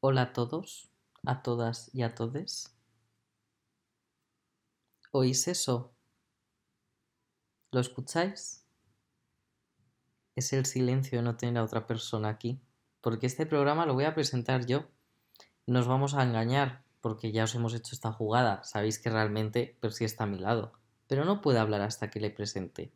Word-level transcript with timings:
Hola 0.00 0.22
a 0.22 0.32
todos, 0.34 0.90
a 1.24 1.42
todas 1.42 1.90
y 1.94 2.02
a 2.02 2.14
todes. 2.14 2.76
¿Oís 5.10 5.48
eso? 5.48 5.94
¿Lo 7.70 7.80
escucháis? 7.80 8.66
Es 10.36 10.52
el 10.52 10.66
silencio 10.66 11.18
de 11.18 11.22
no 11.22 11.38
tener 11.38 11.56
a 11.56 11.64
otra 11.64 11.86
persona 11.86 12.28
aquí, 12.28 12.60
porque 13.00 13.26
este 13.26 13.46
programa 13.46 13.86
lo 13.86 13.94
voy 13.94 14.04
a 14.04 14.14
presentar 14.14 14.66
yo. 14.66 14.84
Nos 15.66 15.86
vamos 15.86 16.12
a 16.12 16.24
engañar, 16.24 16.84
porque 17.00 17.32
ya 17.32 17.44
os 17.44 17.54
hemos 17.54 17.72
hecho 17.72 17.94
esta 17.94 18.12
jugada. 18.12 18.62
Sabéis 18.64 18.98
que 18.98 19.08
realmente 19.08 19.78
Percy 19.80 20.04
está 20.04 20.24
a 20.24 20.26
mi 20.26 20.38
lado, 20.38 20.74
pero 21.06 21.24
no 21.24 21.40
puede 21.40 21.58
hablar 21.58 21.80
hasta 21.80 22.10
que 22.10 22.20
le 22.20 22.30
presente. 22.30 22.92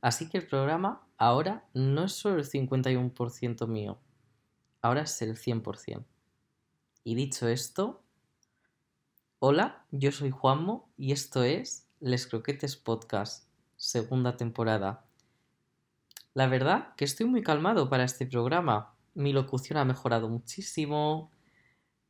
Así 0.00 0.28
que 0.28 0.38
el 0.38 0.48
programa 0.48 1.03
ahora 1.16 1.64
no 1.74 2.04
es 2.04 2.12
solo 2.12 2.38
el 2.38 2.44
51% 2.44 3.66
mío, 3.66 3.98
ahora 4.82 5.02
es 5.02 5.22
el 5.22 5.36
100%. 5.36 6.04
Y 7.04 7.14
dicho 7.14 7.48
esto, 7.48 8.02
hola, 9.38 9.84
yo 9.90 10.10
soy 10.12 10.30
Juanmo 10.30 10.90
y 10.96 11.12
esto 11.12 11.42
es 11.42 11.88
Les 12.00 12.26
Croquetes 12.26 12.76
Podcast, 12.76 13.48
segunda 13.76 14.36
temporada. 14.36 15.04
La 16.32 16.46
verdad 16.46 16.94
que 16.96 17.04
estoy 17.04 17.26
muy 17.26 17.42
calmado 17.42 17.88
para 17.88 18.04
este 18.04 18.26
programa. 18.26 18.94
Mi 19.14 19.32
locución 19.32 19.78
ha 19.78 19.84
mejorado 19.84 20.28
muchísimo, 20.28 21.30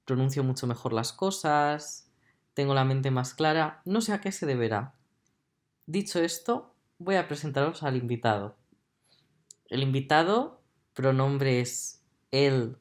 pronuncio 0.05 0.43
mucho 0.45 0.67
mejor 0.67 0.93
las 0.93 1.13
cosas, 1.13 2.11
tengo 2.55 2.73
la 2.73 2.85
mente 2.85 3.11
más 3.11 3.35
clara, 3.35 3.83
no 3.85 4.01
sé 4.01 4.13
a 4.13 4.21
qué 4.21 4.33
se 4.33 4.47
deberá. 4.47 4.95
Dicho 5.87 6.21
esto, 6.21 6.75
voy 6.99 7.17
a 7.17 7.29
presentaros 7.29 7.83
al 7.83 7.97
invitado. 7.97 8.57
El 9.67 9.83
invitado, 9.83 10.63
pronombre 10.93 11.61
es 11.61 12.05
él. 12.31 12.77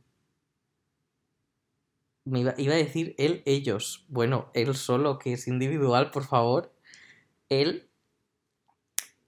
Me 2.25 2.41
iba, 2.41 2.53
iba 2.57 2.73
a 2.73 2.77
decir 2.77 3.15
él, 3.17 3.43
ellos. 3.45 4.05
Bueno, 4.09 4.49
él 4.53 4.75
solo, 4.75 5.19
que 5.19 5.33
es 5.33 5.47
individual, 5.47 6.11
por 6.11 6.25
favor. 6.25 6.73
Él, 7.49 7.89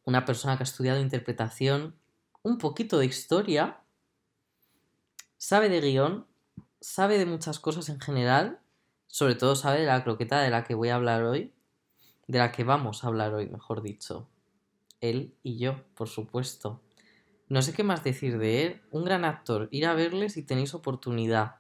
una 0.03 0.25
persona 0.25 0.58
que 0.58 0.64
ha 0.64 0.66
estudiado 0.66 1.00
interpretación, 1.00 1.95
un 2.44 2.58
poquito 2.58 3.00
de 3.00 3.08
historia, 3.08 3.81
sabe 5.38 5.69
de 5.69 5.81
guion, 5.81 6.28
sabe 6.80 7.17
de 7.17 7.25
muchas 7.25 7.59
cosas 7.59 7.90
en 7.90 8.00
general, 8.00 8.59
sobre 9.08 9.36
todo 9.36 9.56
sabe 9.56 9.80
de 9.80 9.88
la 9.88 10.03
croqueta 10.03 10.42
de 10.42 10.52
la 10.52 10.64
que 10.64 10.75
voy 10.75 10.90
a 10.90 10.95
hablar 10.95 11.23
hoy, 11.23 11.53
de 12.28 12.38
la 12.38 12.52
que 12.52 12.64
vamos 12.64 13.03
a 13.03 13.08
hablar 13.08 13.34
hoy, 13.34 13.47
mejor 13.47 13.81
dicho. 13.81 14.30
Él 15.02 15.36
y 15.42 15.58
yo, 15.58 15.84
por 15.95 16.08
supuesto. 16.08 16.84
No 17.48 17.62
sé 17.62 17.74
qué 17.74 17.84
más 17.84 18.04
decir 18.04 18.38
de 18.38 18.66
él. 18.66 18.82
Un 18.92 19.04
gran 19.06 19.26
actor. 19.26 19.68
Ir 19.72 19.86
a 19.86 19.94
verle 19.94 20.30
si 20.30 20.44
tenéis 20.44 20.74
oportunidad. 20.74 21.58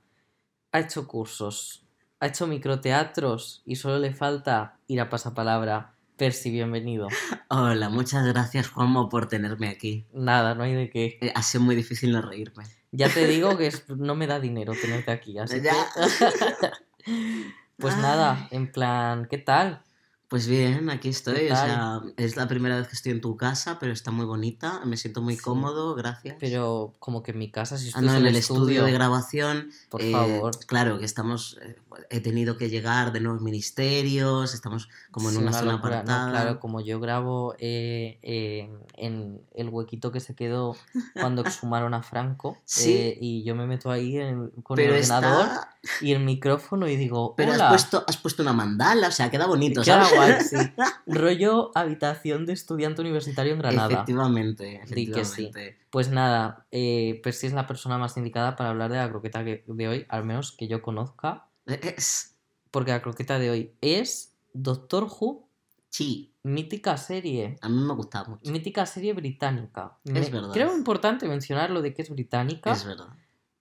Ha 0.71 0.79
hecho 0.79 1.07
cursos. 1.07 1.85
Ha 2.19 2.27
hecho 2.27 2.47
microteatros. 2.47 3.61
Y 3.65 3.75
solo 3.75 3.99
le 3.99 4.13
falta 4.13 4.79
ir 4.87 4.99
a 5.01 5.09
pasapalabra. 5.09 5.95
Percy, 6.17 6.49
bienvenido. 6.49 7.07
Hola, 7.49 7.89
muchas 7.89 8.25
gracias 8.25 8.69
Juanmo 8.69 9.09
por 9.09 9.27
tenerme 9.27 9.69
aquí. 9.69 10.07
Nada, 10.13 10.55
no 10.55 10.63
hay 10.63 10.73
de 10.73 10.89
qué. 10.89 11.17
Eh, 11.21 11.31
ha 11.35 11.43
sido 11.43 11.63
muy 11.63 11.75
difícil 11.75 12.11
no 12.11 12.21
reírme. 12.21 12.63
Ya 12.91 13.09
te 13.09 13.27
digo 13.27 13.57
que 13.57 13.67
es- 13.67 13.87
no 13.89 14.15
me 14.15 14.25
da 14.25 14.39
dinero 14.39 14.73
tenerte 14.79 15.11
aquí. 15.11 15.37
Así 15.37 15.61
Ya. 15.61 15.73
que... 15.93 16.69
Pues 17.77 17.97
nada, 17.97 18.47
en 18.51 18.71
plan, 18.71 19.27
¿qué 19.29 19.37
tal? 19.37 19.83
Pues 20.27 20.47
bien, 20.47 20.89
aquí 20.89 21.09
estoy. 21.09 21.35
¿Qué 21.35 21.53
O 21.53 21.55
sea, 21.55 22.01
es 22.17 22.35
la 22.35 22.47
primera 22.47 22.77
vez 22.77 22.87
que 22.87 22.95
estoy 22.95 23.11
en 23.11 23.21
tu 23.21 23.37
casa, 23.37 23.77
pero 23.79 23.93
está 23.93 24.09
muy 24.09 24.25
bonita. 24.25 24.81
Me 24.83 24.97
siento 24.97 25.21
muy 25.21 25.35
Sí. 25.35 25.41
cómodo, 25.43 25.93
gracias. 25.93 26.35
Pero 26.39 26.93
como 26.99 27.21
que 27.21 27.31
en 27.31 27.37
mi 27.37 27.51
casa, 27.51 27.77
si 27.77 27.91
Ah, 27.93 28.01
no, 28.01 28.15
en 28.15 28.25
el 28.25 28.35
estudio 28.35 28.83
de 28.85 28.91
grabación. 28.91 29.69
Por 29.89 30.01
eh, 30.01 30.11
favor. 30.11 30.57
Claro, 30.65 30.97
que 30.97 31.05
estamos. 31.05 31.59
eh, 31.61 31.75
he 32.09 32.19
tenido 32.21 32.57
que 32.57 32.69
llegar 32.69 33.11
de 33.13 33.19
nuevos 33.19 33.41
ministerios, 33.41 34.53
estamos 34.53 34.89
como 35.11 35.29
en 35.29 35.35
Sí, 35.35 35.41
una, 35.41 35.53
zona 35.53 35.73
apartada. 35.75 36.29
claro, 36.31 36.59
como 36.59 36.81
yo 36.81 36.99
grabo 36.99 37.53
eh, 37.59 38.17
eh, 38.23 38.69
en 38.97 39.41
el 39.53 39.69
huequito 39.69 40.11
que 40.11 40.19
se 40.19 40.33
quedó 40.35 40.75
cuando 41.13 41.41
exhumaron 41.45 41.93
a 41.93 42.01
Franco, 42.01 42.57
Sí. 42.65 43.15
y 43.21 43.43
yo 43.43 43.55
me 43.55 43.65
meto 43.67 43.91
ahí 43.91 44.17
en- 44.17 44.49
con 44.63 44.75
pero 44.75 44.93
el 44.95 44.99
ordenador 45.03 45.45
está. 45.45 45.74
Y 46.01 46.11
el 46.13 46.19
micrófono 46.23 46.87
y 46.87 46.95
digo, 46.95 47.35
Pero 47.35 47.53
has 47.53 47.69
puesto, 47.69 48.03
has 48.07 48.17
puesto 48.17 48.41
una 48.43 48.53
mandala, 48.53 49.07
o 49.07 49.11
sea, 49.11 49.29
queda 49.29 49.45
bonito, 49.45 49.81
queda 49.83 50.05
¿sabes? 50.05 50.51
guay, 50.51 50.65
sí. 50.65 50.71
rollo 51.07 51.71
habitación 51.75 52.45
de 52.45 52.53
estudiante 52.53 53.01
universitario 53.01 53.53
en 53.53 53.59
Granada. 53.59 53.93
Efectivamente, 53.93 54.81
Di 54.87 55.07
que 55.11 55.25
sí. 55.25 55.43
efectivamente. 55.45 55.77
Pues 55.89 56.09
nada, 56.09 56.65
eh, 56.71 57.19
Percy 57.23 57.47
es 57.47 57.53
la 57.53 57.67
persona 57.67 57.97
más 57.97 58.17
indicada 58.17 58.55
para 58.55 58.69
hablar 58.71 58.91
de 58.91 58.97
la 58.97 59.09
croqueta 59.09 59.43
que- 59.43 59.63
de 59.67 59.87
hoy, 59.87 60.05
al 60.09 60.25
menos 60.25 60.51
que 60.51 60.67
yo 60.67 60.81
conozca, 60.81 61.47
Es. 61.65 62.35
porque 62.71 62.91
la 62.91 63.01
croqueta 63.01 63.39
de 63.39 63.49
hoy 63.51 63.71
es 63.81 64.33
Doctor 64.53 65.03
Who, 65.19 65.47
Sí, 65.89 66.33
mítica 66.43 66.97
serie. 66.97 67.57
a 67.61 67.69
mí 67.69 67.81
me 67.81 67.93
gusta 67.93 68.25
mucho. 68.25 68.51
mítica 68.51 68.85
serie 68.85 69.13
británica. 69.13 69.97
Me- 70.03 70.19
Es 70.19 70.29
verdad. 70.31 70.51
Creo 70.51 70.75
importante 70.75 71.25
mencionar 71.27 71.69
lo 71.69 71.81
de 71.81 71.93
que 71.93 72.01
es 72.01 72.09
británica. 72.09 72.71
Es 72.73 72.83
verdad. 72.85 73.07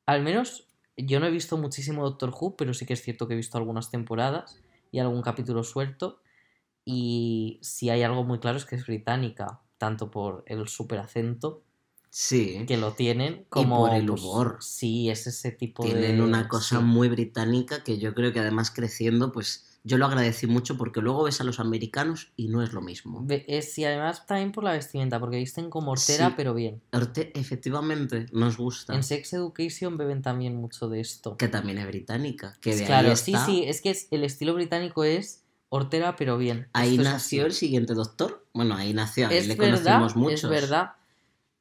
Al 0.07 0.23
menos 0.23 0.67
yo 0.97 1.21
no 1.21 1.27
he 1.27 1.31
visto 1.31 1.57
muchísimo 1.57 2.05
Doctor 2.05 2.33
Who, 2.39 2.57
pero 2.57 2.75
sí 2.75 2.87
que 2.87 2.93
es 2.95 3.03
cierto 3.03 3.27
que 3.27 3.35
he 3.35 3.37
visto 3.37 3.59
algunas 3.59 3.91
temporadas 3.91 4.59
y 4.93 4.99
algún 4.99 5.23
capítulo 5.23 5.65
suelto. 5.65 6.21
Y 6.85 7.59
si 7.63 7.91
hay 7.91 8.03
algo 8.03 8.25
muy 8.25 8.39
claro 8.41 8.59
es 8.59 8.65
que 8.65 8.77
es 8.77 8.87
británica, 8.87 9.61
tanto 9.79 10.11
por 10.11 10.45
el 10.47 10.69
super 10.69 10.99
acento 10.99 11.63
Sí. 12.11 12.65
que 12.69 12.77
lo 12.77 12.93
tienen, 12.93 13.45
como 13.49 13.79
por 13.87 13.95
el 13.95 14.07
pues, 14.07 14.23
humor. 14.23 14.59
sí, 14.61 15.11
es 15.11 15.27
ese 15.27 15.51
tipo 15.51 15.83
de. 15.83 15.91
Tienen 15.91 16.21
una 16.21 16.47
cosa 16.47 16.79
sí. 16.79 16.85
muy 16.85 17.09
británica 17.09 17.83
que 17.83 17.99
yo 17.99 18.15
creo 18.15 18.33
que 18.33 18.39
además 18.39 18.71
creciendo, 18.71 19.33
pues 19.33 19.74
yo 19.87 19.99
lo 19.99 20.07
agradecí 20.07 20.47
mucho 20.47 20.77
porque 20.79 21.01
luego 21.03 21.25
ves 21.25 21.41
a 21.41 21.45
los 21.45 21.61
americanos 21.61 22.33
y 22.37 22.49
no 22.49 22.63
es 22.63 22.73
lo 22.73 22.81
mismo. 22.81 23.27
Es- 23.29 23.77
y 23.79 23.85
además 23.85 24.27
también 24.27 24.51
por 24.51 24.65
la 24.65 24.73
vestimenta, 24.73 25.21
porque 25.21 25.37
visten 25.37 25.69
como 25.71 25.93
hortera, 25.93 26.29
Sí. 26.29 26.35
pero 26.37 26.55
bien. 26.55 26.81
Orte- 26.93 27.31
efectivamente, 27.35 28.27
nos 28.33 28.57
gusta. 28.57 28.95
En 28.95 29.03
Sex 29.03 29.33
Education 29.35 29.97
beben 29.97 30.23
también 30.23 30.57
mucho 30.57 30.89
de 30.89 31.01
esto. 31.01 31.37
Que 31.37 31.49
también 31.49 31.79
es 31.79 31.87
británica. 31.87 32.57
Que 32.61 32.75
de 32.75 32.85
claro, 32.85 33.15
sí, 33.17 33.33
está- 33.35 33.47
sí, 33.47 33.65
es 33.67 33.81
que 33.83 33.91
es- 33.91 34.09
el 34.11 34.25
estilo 34.25 34.55
británico 34.55 35.05
es 35.05 35.43
hortera, 35.69 36.17
pero 36.17 36.39
bien. 36.39 36.69
Ahí 36.73 36.93
Esto 36.97 37.03
nació 37.05 37.47
el 37.47 37.53
siguiente 37.53 37.95
doctor. 37.95 38.47
Bueno, 38.55 38.77
ahí 38.77 38.93
nació, 38.95 39.29
ahí 39.29 39.37
Es 39.37 39.49
le 39.49 39.57
verdad, 39.57 39.99
conocimos 39.99 40.17
muchos. 40.17 40.45
es 40.45 40.51
verdad. 40.51 40.93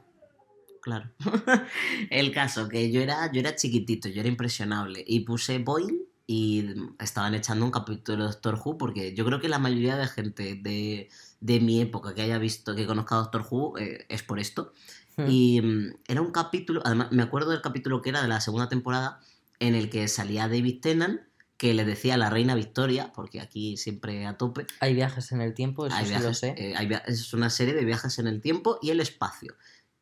Claro. 0.80 1.10
El 2.10 2.32
caso, 2.32 2.68
que 2.68 2.90
yo 2.90 3.00
era, 3.00 3.30
yo 3.32 3.40
era 3.40 3.54
chiquitito, 3.54 4.08
yo 4.08 4.20
era 4.20 4.28
impresionable. 4.28 5.02
Y 5.06 5.20
puse 5.20 5.58
Boeing 5.58 6.13
y 6.26 6.66
estaban 6.98 7.34
echando 7.34 7.64
un 7.66 7.70
capítulo 7.70 8.24
de 8.24 8.30
Doctor 8.30 8.60
Who, 8.62 8.78
porque 8.78 9.14
yo 9.14 9.24
creo 9.24 9.40
que 9.40 9.48
la 9.48 9.58
mayoría 9.58 9.96
de 9.96 10.06
gente 10.06 10.54
de, 10.54 11.10
de 11.40 11.60
mi 11.60 11.80
época 11.80 12.14
que 12.14 12.22
haya 12.22 12.38
visto, 12.38 12.74
que 12.74 12.86
conozca 12.86 13.16
a 13.16 13.18
Doctor 13.18 13.46
Who, 13.50 13.78
eh, 13.78 14.06
es 14.08 14.22
por 14.22 14.38
esto. 14.38 14.72
Hmm. 15.16 15.26
Y 15.28 15.60
mm, 15.60 15.94
era 16.08 16.22
un 16.22 16.32
capítulo, 16.32 16.80
además 16.84 17.12
me 17.12 17.22
acuerdo 17.22 17.50
del 17.50 17.60
capítulo 17.60 18.00
que 18.00 18.10
era 18.10 18.22
de 18.22 18.28
la 18.28 18.40
segunda 18.40 18.68
temporada, 18.68 19.20
en 19.60 19.74
el 19.74 19.90
que 19.90 20.08
salía 20.08 20.48
David 20.48 20.80
Tennant, 20.80 21.20
que 21.56 21.74
le 21.74 21.84
decía 21.84 22.14
a 22.14 22.16
la 22.16 22.30
reina 22.30 22.54
Victoria, 22.54 23.12
porque 23.14 23.40
aquí 23.40 23.76
siempre 23.76 24.26
a 24.26 24.36
tope, 24.36 24.66
Hay 24.80 24.94
viajes 24.94 25.30
en 25.32 25.40
el 25.40 25.54
tiempo, 25.54 25.86
eso 25.86 25.94
hay 25.94 26.04
sí 26.04 26.10
viajes, 26.10 26.26
lo 26.26 26.34
sé. 26.34 26.54
eh, 26.56 26.74
hay 26.76 26.88
es 27.06 27.32
una 27.32 27.48
serie 27.50 27.74
de 27.74 27.84
viajes 27.84 28.18
en 28.18 28.26
el 28.26 28.40
tiempo 28.40 28.78
y 28.82 28.90
el 28.90 29.00
espacio. 29.00 29.54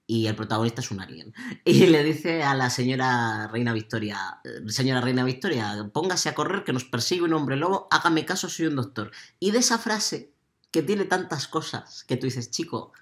Y 0.07 0.27
el 0.27 0.35
protagonista 0.35 0.81
es 0.81 0.91
un 0.91 1.01
alien. 1.01 1.33
Y 1.65 1.87
le 1.87 2.03
dice 2.05 2.43
a 2.43 2.55
la 2.55 2.71
señora 2.71 3.49
Reina 3.49 3.73
Victoria, 3.73 4.41
"Eh, 4.45 4.69
señora 4.71 5.01
Reina 5.01 5.25
Victoria, 5.25 5.91
póngase 5.93 6.29
a 6.29 6.35
correr 6.35 6.65
que 6.65 6.73
nos 6.73 6.85
persigue 6.85 7.23
un 7.23 7.35
hombre 7.35 7.57
lobo, 7.57 7.87
hágame 7.91 8.25
caso, 8.25 8.49
soy 8.49 8.67
un 8.67 8.77
doctor. 8.77 9.11
Y 9.41 9.53
de 9.53 9.59
esa 9.59 9.79
frase 9.79 10.33
que 10.71 10.83
tiene 10.83 11.05
tantas 11.05 11.49
cosas 11.49 12.05
que 12.05 12.17
tú 12.17 12.27
dices, 12.27 12.51
chico, 12.51 12.93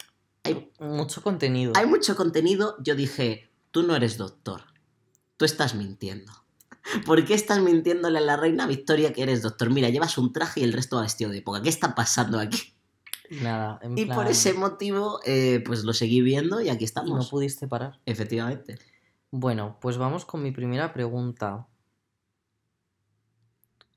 hay, 0.44 0.70
Mucho 0.79 1.23
contenido. 1.23 1.73
hay 1.76 1.87
mucho 1.87 2.17
contenido, 2.17 2.76
yo 2.82 2.94
dije, 2.94 3.50
tú 3.70 3.82
no 3.82 3.94
eres 3.94 4.17
doctor, 4.19 4.62
tú 5.37 5.44
estás 5.44 5.75
mintiendo. 5.75 6.32
¿Por 7.06 7.25
qué 7.25 7.35
estás 7.35 7.61
mintiéndole 7.61 8.19
a 8.19 8.23
la 8.23 8.37
reina 8.37 8.67
Victoria 8.67 9.12
que 9.12 9.23
eres 9.23 9.43
doctor? 9.43 9.70
Mira, 9.70 9.88
llevas 9.91 10.19
un 10.19 10.32
traje 10.32 10.61
y 10.61 10.64
el 10.64 10.73
resto 10.73 10.97
va 10.97 11.02
vestido 11.02 11.31
de 11.31 11.38
época. 11.38 11.62
¿Qué 11.62 11.69
está 11.69 11.94
pasando 11.94 12.41
aquí? 12.41 12.75
Nada, 13.31 13.79
en 13.82 13.97
Y 13.97 14.06
plan, 14.06 14.17
por 14.19 14.27
ese 14.27 14.55
motivo, 14.55 15.21
eh, 15.25 15.62
pues 15.65 15.85
lo 15.85 15.93
seguí 15.93 16.21
viendo 16.21 16.61
y 16.61 16.69
aquí 16.69 16.85
y 16.85 16.87
no 16.87 16.87
estamos. 16.87 17.31
pudiste 17.31 17.69
parar. 17.69 17.99
Efectivamente. 18.05 18.79
Bueno, 19.31 19.79
pues 19.81 19.97
vamos 19.97 20.25
con 20.25 20.43
mi 20.43 20.50
primera 20.50 20.93
pregunta. 20.93 21.67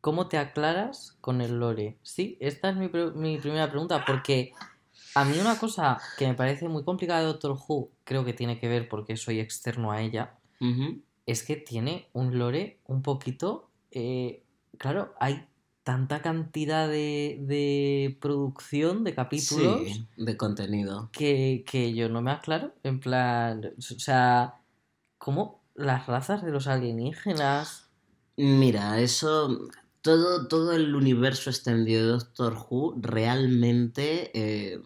¿Cómo 0.01 0.27
te 0.27 0.37
aclaras 0.37 1.17
con 1.21 1.41
el 1.41 1.59
lore? 1.59 1.97
Sí, 2.03 2.37
esta 2.41 2.69
es 2.69 2.75
mi, 2.75 2.89
pre- 2.89 3.11
mi 3.11 3.37
primera 3.39 3.69
pregunta, 3.69 4.03
porque 4.05 4.51
a 5.15 5.23
mí 5.25 5.39
una 5.39 5.57
cosa 5.57 5.97
que 6.17 6.27
me 6.27 6.33
parece 6.33 6.67
muy 6.67 6.83
complicada 6.83 7.21
de 7.21 7.27
Doctor 7.27 7.57
Who, 7.67 7.89
creo 8.03 8.25
que 8.25 8.33
tiene 8.33 8.59
que 8.59 8.67
ver 8.67 8.89
porque 8.89 9.15
soy 9.17 9.39
externo 9.39 9.91
a 9.91 10.01
ella, 10.01 10.35
es 11.25 11.43
que 11.43 11.55
tiene 11.55 12.09
un 12.13 12.37
lore 12.37 12.79
un 12.85 13.01
poquito... 13.01 13.69
eh, 13.91 14.43
claro, 14.77 15.13
hay 15.19 15.47
tanta 15.83 16.21
cantidad 16.21 16.87
de, 16.87 17.37
de 17.41 18.17
producción, 18.21 19.03
de 19.03 19.13
capítulos, 19.15 19.81
Sí, 19.81 20.07
de 20.17 20.37
contenido. 20.37 21.09
que, 21.11 21.63
que 21.67 21.93
yo 21.93 22.09
no 22.09 22.21
me 22.21 22.31
aclaro. 22.31 22.73
En 22.83 22.99
plan, 22.99 23.73
o 23.77 23.81
sea, 23.81 24.61
¿cómo 25.17 25.63
las 25.75 26.07
razas 26.07 26.43
de 26.43 26.51
los 26.51 26.67
alienígenas? 26.67 27.89
Mira, 28.35 28.99
eso, 28.99 29.69
todo, 30.01 30.47
todo 30.47 30.73
el 30.73 30.95
universo 30.95 31.49
extendido 31.49 32.01
de 32.05 32.11
Doctor 32.13 32.57
Who 32.69 32.95
realmente 32.99 34.31
eh, 34.33 34.81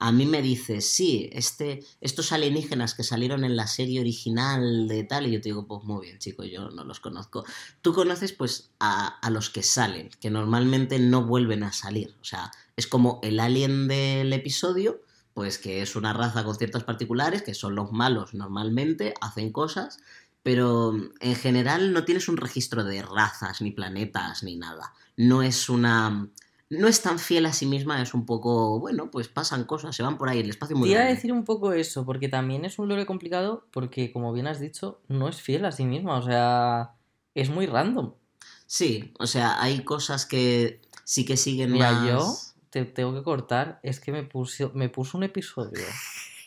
a 0.00 0.12
mí 0.12 0.26
me 0.26 0.42
dice, 0.42 0.80
sí, 0.80 1.28
este, 1.32 1.84
estos 2.00 2.32
alienígenas 2.32 2.94
que 2.94 3.02
salieron 3.02 3.44
en 3.44 3.56
la 3.56 3.66
serie 3.66 4.00
original 4.00 4.86
de 4.88 5.04
tal, 5.04 5.26
y 5.26 5.32
yo 5.32 5.40
te 5.40 5.48
digo, 5.48 5.66
pues 5.66 5.84
muy 5.84 6.06
bien, 6.06 6.18
chico, 6.18 6.44
yo 6.44 6.70
no 6.70 6.84
los 6.84 7.00
conozco. 7.00 7.44
Tú 7.82 7.92
conoces 7.92 8.32
pues 8.32 8.70
a, 8.78 9.18
a 9.18 9.30
los 9.30 9.50
que 9.50 9.62
salen, 9.62 10.10
que 10.20 10.30
normalmente 10.30 10.98
no 10.98 11.24
vuelven 11.24 11.64
a 11.64 11.72
salir. 11.72 12.14
O 12.20 12.24
sea, 12.24 12.50
es 12.76 12.86
como 12.86 13.18
el 13.22 13.40
alien 13.40 13.88
del 13.88 14.32
episodio, 14.32 15.02
pues 15.34 15.58
que 15.58 15.82
es 15.82 15.96
una 15.96 16.12
raza 16.12 16.44
con 16.44 16.56
ciertas 16.56 16.84
particulares, 16.84 17.42
que 17.42 17.54
son 17.54 17.74
los 17.74 17.92
malos 17.92 18.34
normalmente, 18.34 19.14
hacen 19.20 19.52
cosas, 19.52 19.98
pero 20.42 20.94
en 21.20 21.34
general 21.34 21.92
no 21.92 22.04
tienes 22.04 22.28
un 22.28 22.36
registro 22.36 22.84
de 22.84 23.02
razas, 23.02 23.60
ni 23.60 23.70
planetas, 23.70 24.42
ni 24.42 24.56
nada. 24.56 24.94
No 25.16 25.42
es 25.42 25.68
una... 25.68 26.28
No 26.70 26.86
es 26.86 27.00
tan 27.00 27.18
fiel 27.18 27.46
a 27.46 27.52
sí 27.52 27.64
misma, 27.64 28.02
es 28.02 28.12
un 28.12 28.26
poco, 28.26 28.78
bueno, 28.78 29.10
pues 29.10 29.28
pasan 29.28 29.64
cosas, 29.64 29.96
se 29.96 30.02
van 30.02 30.18
por 30.18 30.28
ahí, 30.28 30.40
el 30.40 30.50
espacio 30.50 30.76
muy 30.76 30.88
Te 30.88 30.94
iba 30.94 31.02
a 31.02 31.06
decir 31.06 31.32
un 31.32 31.44
poco 31.44 31.72
eso, 31.72 32.04
porque 32.04 32.28
también 32.28 32.64
es 32.66 32.78
un 32.78 32.88
lore 32.88 33.06
complicado, 33.06 33.66
porque 33.70 34.12
como 34.12 34.32
bien 34.34 34.46
has 34.46 34.60
dicho, 34.60 35.00
no 35.08 35.28
es 35.28 35.40
fiel 35.40 35.64
a 35.64 35.72
sí 35.72 35.84
misma, 35.84 36.18
o 36.18 36.22
sea, 36.22 36.92
es 37.34 37.48
muy 37.48 37.66
random. 37.66 38.12
Sí, 38.66 39.14
o 39.18 39.26
sea, 39.26 39.62
hay 39.62 39.82
cosas 39.82 40.26
que 40.26 40.82
sí 41.04 41.24
que 41.24 41.38
siguen 41.38 41.72
Mira, 41.72 41.92
más... 41.92 42.06
yo 42.06 42.36
te 42.68 42.84
tengo 42.84 43.14
que 43.14 43.22
cortar, 43.22 43.80
es 43.82 43.98
que 43.98 44.12
me 44.12 44.24
puso, 44.24 44.70
me 44.74 44.90
puso 44.90 45.16
un 45.16 45.24
episodio. 45.24 45.82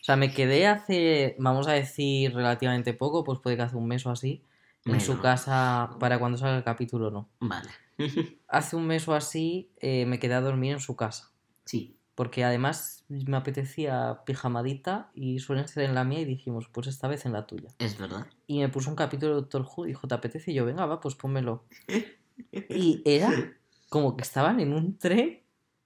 O 0.02 0.04
sea, 0.04 0.16
me 0.16 0.34
quedé 0.34 0.68
hace, 0.68 1.36
vamos 1.40 1.68
a 1.68 1.72
decir, 1.74 2.34
relativamente 2.34 2.94
poco, 2.94 3.24
pues 3.24 3.40
puede 3.40 3.56
que 3.56 3.64
hace 3.64 3.76
un 3.76 3.88
mes 3.88 4.06
o 4.06 4.12
así, 4.12 4.44
en 4.86 5.02
su 5.02 5.20
casa 5.20 5.92
para 6.00 6.20
cuando 6.20 6.38
salga 6.38 6.58
el 6.58 6.64
capítulo, 6.64 7.12
no. 7.12 7.30
Vale. 7.40 7.70
Hace 8.48 8.76
un 8.76 8.88
mes 8.88 9.08
o 9.08 9.14
así 9.14 9.72
eh, 9.80 10.06
me 10.06 10.20
quedé 10.20 10.34
a 10.36 10.42
dormir 10.42 10.74
en 10.74 10.80
su 10.80 10.96
casa. 10.96 11.32
sí, 11.66 11.98
Porque 12.16 12.44
además 12.44 13.06
me 13.08 13.38
apetecía 13.38 14.22
pijamadita 14.26 15.12
y 15.16 15.40
suelen 15.40 15.68
ser 15.68 15.84
en 15.86 15.96
la 15.96 16.04
mía 16.04 16.20
y 16.22 16.26
dijimos, 16.26 16.68
pues 16.72 16.88
esta 16.88 17.08
vez 17.08 17.26
en 17.26 17.34
la 17.34 17.48
tuya. 17.48 17.70
es 17.80 17.98
verdad. 17.98 18.28
Y 18.48 18.60
me 18.60 18.70
puso 18.70 18.90
un 18.90 18.96
capítulo 18.96 19.36
de 19.36 19.42
Doctor 19.42 19.66
Who, 19.66 19.86
dijo, 19.86 20.08
¿te 20.08 20.16
apetece? 20.16 20.52
Y 20.52 20.56
yo, 20.56 20.66
venga, 20.66 20.86
va, 20.86 21.00
pues 21.00 21.16
pónmelo. 21.16 21.64
Y 22.70 23.02
era 23.06 23.30
como 23.90 24.16
que 24.18 24.24
estaban 24.24 24.60
en 24.60 24.74
un 24.74 24.98
tren, 24.98 25.42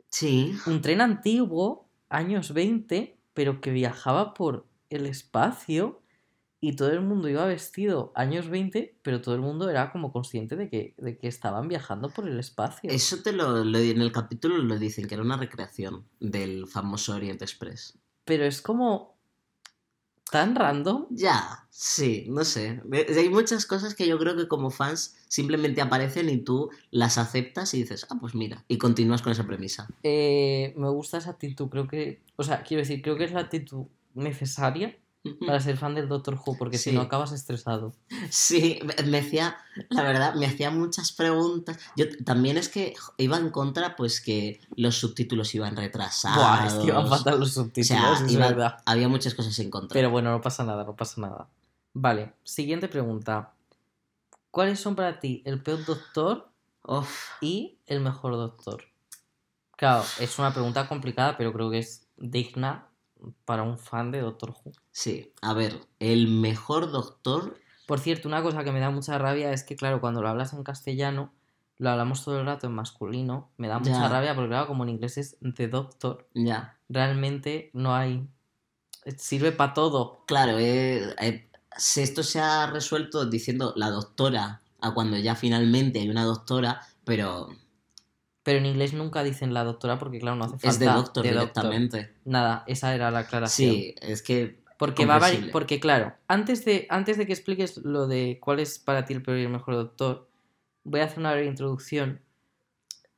Sí, 0.09 0.56
un 0.67 0.81
tren 0.81 1.01
antiguo, 1.01 1.89
años 2.09 2.53
20, 2.53 3.17
pero 3.33 3.59
que 3.59 3.71
viajaba 3.71 4.33
por 4.33 4.65
el 4.89 5.06
espacio 5.07 6.01
y 6.67 6.75
todo 6.75 6.89
el 6.91 7.01
mundo 7.01 7.29
iba 7.29 7.45
vestido 7.45 8.12
años 8.15 8.50
20, 8.50 8.97
pero 9.01 9.21
todo 9.21 9.35
el 9.35 9.41
mundo 9.41 9.69
era 9.69 9.91
como 9.91 10.12
consciente 10.12 10.56
de 10.56 10.69
que, 10.69 10.95
de 10.97 11.17
que 11.17 11.27
estaban 11.27 11.67
viajando 11.67 12.09
por 12.09 12.27
el 12.27 12.39
espacio. 12.39 12.89
eso 12.89 13.21
te 13.21 13.31
lo, 13.31 13.63
lo- 13.63 13.77
en 13.79 14.01
el 14.01 14.12
capítulo 14.12 14.57
lo 14.57 14.77
dicen, 14.79 15.07
que 15.07 15.15
era 15.15 15.23
una 15.23 15.38
recreación 15.38 16.06
del 16.19 16.67
famoso 16.67 17.13
Orient 17.15 17.41
Express. 17.41 17.97
Pero 18.25 18.45
es 18.45 18.62
como 18.62 19.15
tan 20.31 20.56
random. 20.56 21.06
Ya, 21.12 21.67
sí, 21.69 22.25
no 22.29 22.44
sé. 22.44 22.81
De- 22.85 23.06
Hay 23.17 23.29
muchas 23.29 23.65
cosas 23.65 23.94
que 23.94 24.07
yo 24.07 24.17
creo 24.17 24.35
que 24.35 24.47
como 24.47 24.71
fans 24.71 25.15
simplemente 25.27 25.81
aparecen 25.81 26.29
y 26.29 26.38
tú 26.39 26.69
las 26.89 27.17
aceptas 27.17 27.73
y 27.73 27.83
dices, 27.83 28.07
ah, 28.09 28.17
pues 28.19 28.33
mira, 28.35 28.65
y 28.67 28.77
continúas 28.77 29.21
con 29.21 29.31
esa 29.31 29.45
premisa. 29.45 29.88
Eh, 30.03 30.73
me 30.77 30.89
gusta 30.89 31.19
esa 31.19 31.29
actitud, 31.31 31.69
creo 31.69 31.88
que, 31.88 32.21
o 32.38 32.44
sea, 32.44 32.63
quiero 32.63 32.81
decir, 32.81 33.01
creo 33.01 33.17
que 33.17 33.25
es 33.25 33.31
la 33.33 33.41
actitud 33.41 33.85
necesaria 34.15 34.97
para 35.45 35.60
ser 35.60 35.77
fan 35.77 35.95
del 35.95 36.07
Doctor 36.07 36.36
Who, 36.44 36.57
porque 36.57 36.77
si 36.77 36.92
no 36.92 37.01
acabas 37.01 37.31
estresado. 37.31 37.94
Sí, 38.30 38.80
me- 38.83 39.18
hacía, 39.18 39.57
la 39.89 40.04
verdad, 40.04 40.36
me 40.36 40.45
hacía 40.45 40.69
muchas 40.72 41.12
preguntas. 41.12 41.77
Yo 41.95 42.06
también 42.24 42.57
es 42.57 42.69
que 42.69 42.94
iba 43.18 43.38
en 43.38 43.50
contra, 43.50 43.95
pues 43.95 44.22
que 44.22 44.60
los 44.75 44.95
subtítulos 44.98 45.54
iban 45.56 45.75
retrasados. 45.75 46.38
Buah, 46.38 46.68
es 46.68 46.74
que 46.75 46.88
iban 46.88 47.07
fatal 47.07 47.39
los 47.39 47.57
O 47.57 47.63
subtítulos, 47.63 48.18
sea, 48.18 48.25
es 48.25 48.31
iba- 48.31 48.48
verdad. 48.50 48.77
había 48.86 49.07
muchas 49.07 49.33
cosas 49.33 49.57
en 49.60 49.69
contra. 49.72 49.94
Pero 49.94 50.10
bueno, 50.12 50.31
no 50.31 50.42
pasa 50.42 50.63
nada, 50.63 50.83
no 50.83 50.95
pasa 50.95 51.22
nada. 51.22 51.48
Vale, 51.94 52.33
siguiente 52.44 52.88
pregunta. 52.88 53.54
¿Cuáles 54.51 54.80
son 54.80 54.95
para 54.95 55.19
ti 55.19 55.42
el 55.45 55.62
peor 55.62 55.83
doctor 55.86 56.50
Uf, 56.83 57.10
y 57.42 57.80
el 57.88 58.00
mejor 58.00 58.33
doctor? 58.33 58.83
Claro, 59.77 60.04
es 60.19 60.39
una 60.39 60.54
pregunta 60.54 60.88
complicada, 60.88 61.36
pero 61.38 61.51
creo 61.51 61.69
que 61.69 61.80
es 61.80 62.07
digna 62.16 62.88
para 63.44 63.63
un 63.63 63.77
fan 63.77 64.12
de 64.12 64.22
Doctor 64.22 64.51
Who. 64.51 64.72
Sí, 64.95 65.33
a 65.42 65.53
ver, 65.53 65.81
el 66.00 66.30
mejor 66.30 66.89
doctor, 66.89 67.57
Por 67.86 68.00
cierto, 68.00 68.30
una 68.30 68.42
cosa 68.42 68.63
que 68.63 68.71
me 68.71 68.80
da 68.80 68.89
mucha 68.92 69.18
rabia 69.18 69.51
es 69.51 69.63
que, 69.65 69.75
claro, 69.75 70.00
cuando 70.00 70.21
lo 70.21 70.30
hablas 70.30 70.53
en 70.53 70.63
castellano, 70.63 71.33
lo 71.77 71.89
hablamos 71.89 72.24
todo 72.24 72.39
el 72.39 72.46
rato 72.46 72.65
en 72.67 72.74
masculino. 72.74 73.50
Me 73.58 73.67
da 73.67 73.77
mucha 73.79 73.91
Ya. 73.91 74.08
rabia 74.08 74.34
porque, 74.34 74.50
claro, 74.50 74.67
como 74.67 74.84
en 74.86 74.89
inglés 74.91 75.17
es 75.17 75.36
The 75.55 75.67
Doctor, 75.67 76.27
ya. 76.34 76.77
realmente 76.89 77.69
no 77.74 77.93
hay. 77.93 78.25
Sirve 79.17 79.51
para 79.51 79.74
todo. 79.74 80.24
Claro, 80.27 80.58
eh, 80.58 81.13
eh, 81.22 81.48
si 81.77 82.01
esto 82.01 82.24
se 82.24 82.39
ha 82.39 82.65
resuelto 82.67 83.25
diciendo 83.25 83.74
la 83.75 83.89
doctora 83.91 84.62
a 84.81 84.93
cuando 84.93 85.17
ya 85.17 85.36
finalmente 85.36 86.00
hay 86.00 86.10
una 86.10 86.24
doctora, 86.24 86.79
pero 87.03 87.50
Pero 88.43 88.60
en 88.60 88.65
inglés 88.67 88.93
nunca 88.93 89.24
dicen 89.24 89.53
la 89.53 89.63
doctora 89.63 90.00
porque, 90.00 90.19
claro, 90.19 90.38
no 90.38 90.46
hace 90.46 90.53
falta. 90.53 90.69
es 90.69 90.79
de 90.79 90.86
doctor 90.88 91.24
directamente. 91.24 92.15
Nada, 92.25 92.63
esa 92.67 92.96
era 92.96 93.12
la 93.12 93.19
aclaración. 93.19 93.72
Sí, 93.72 93.96
es 94.01 94.22
que 94.24 94.63
Porque 94.77 95.05
va 95.05 95.15
a 95.17 95.32
porque 95.51 95.79
claro, 95.79 96.13
antes 96.27 96.65
de, 96.65 96.86
antes 96.89 97.17
de 97.17 97.25
que 97.25 97.34
expliques 97.34 97.77
lo 97.77 98.08
de 98.08 98.39
cuál 98.41 98.60
es 98.60 98.77
para 98.79 99.05
ti 99.05 99.13
el 99.13 99.22
peor 99.24 99.38
y 99.38 99.44
el 99.44 99.50
mejor 99.50 99.75
doctor, 99.75 100.29
voy 100.84 101.00
a 101.01 101.05
hacer 101.05 101.20
una 101.20 101.32
breve 101.32 101.48
introducción. 101.48 102.22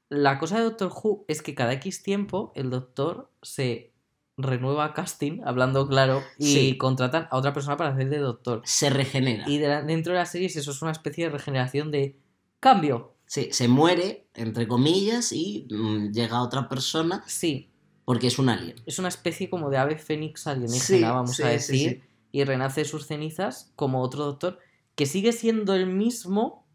La 0.10 0.40
cosa 0.40 0.58
de 0.58 0.64
Doctor 0.64 0.92
Who 0.92 1.26
es 1.28 1.42
que 1.42 1.54
cada 1.56 1.74
X 1.74 2.02
tiempo 2.04 2.54
el 2.56 2.70
doctor 2.70 3.30
se 3.42 3.92
renueva 4.38 4.94
casting, 4.94 5.42
hablando 5.44 5.88
claro, 5.88 6.22
y 6.38 6.46
Sí. 6.54 6.78
contratan 6.78 7.28
a 7.32 7.38
otra 7.38 7.54
persona 7.54 7.76
para 7.76 7.90
hacer 7.90 8.10
de 8.10 8.20
doctor. 8.20 8.62
se 8.64 8.90
regenera. 8.90 9.44
Y 9.50 9.58
de 9.58 9.68
la- 9.68 9.82
dentro 9.82 10.14
de 10.14 10.20
las 10.20 10.32
series 10.32 10.56
eso 10.56 10.72
es 10.72 10.82
una 10.82 10.92
especie 10.92 11.26
de 11.26 11.32
regeneración 11.32 11.92
de 11.92 12.20
cambio. 12.60 13.16
Sí, 13.26 13.50
se 13.52 13.68
muere, 13.68 14.28
entre 14.36 14.68
comillas, 14.68 15.34
y 15.34 15.68
mm, 15.70 16.12
llega 16.14 16.42
otra 16.42 16.70
persona 16.70 17.24
Sí, 17.28 17.70
porque 18.08 18.28
es 18.28 18.40
un 18.40 18.48
alien. 18.48 18.78
es 18.86 19.00
una 19.00 19.10
especie 19.10 19.50
como 19.50 19.70
de 19.70 19.78
ave 19.78 19.98
fénix 19.98 20.48
alienígena, 20.48 21.12
vamos 21.12 21.36
sí, 21.36 21.44
a 21.44 21.48
decir. 21.50 21.90
sí. 21.90 22.04
y 22.32 22.46
renace 22.46 22.82
de 22.82 22.86
sus 22.86 23.06
cenizas 23.06 23.74
como 23.76 24.02
otro 24.02 24.24
doctor 24.24 24.60
que 24.96 25.06
sigue 25.06 25.34
siendo 25.34 25.76
el 25.76 25.88
mismo 25.88 26.66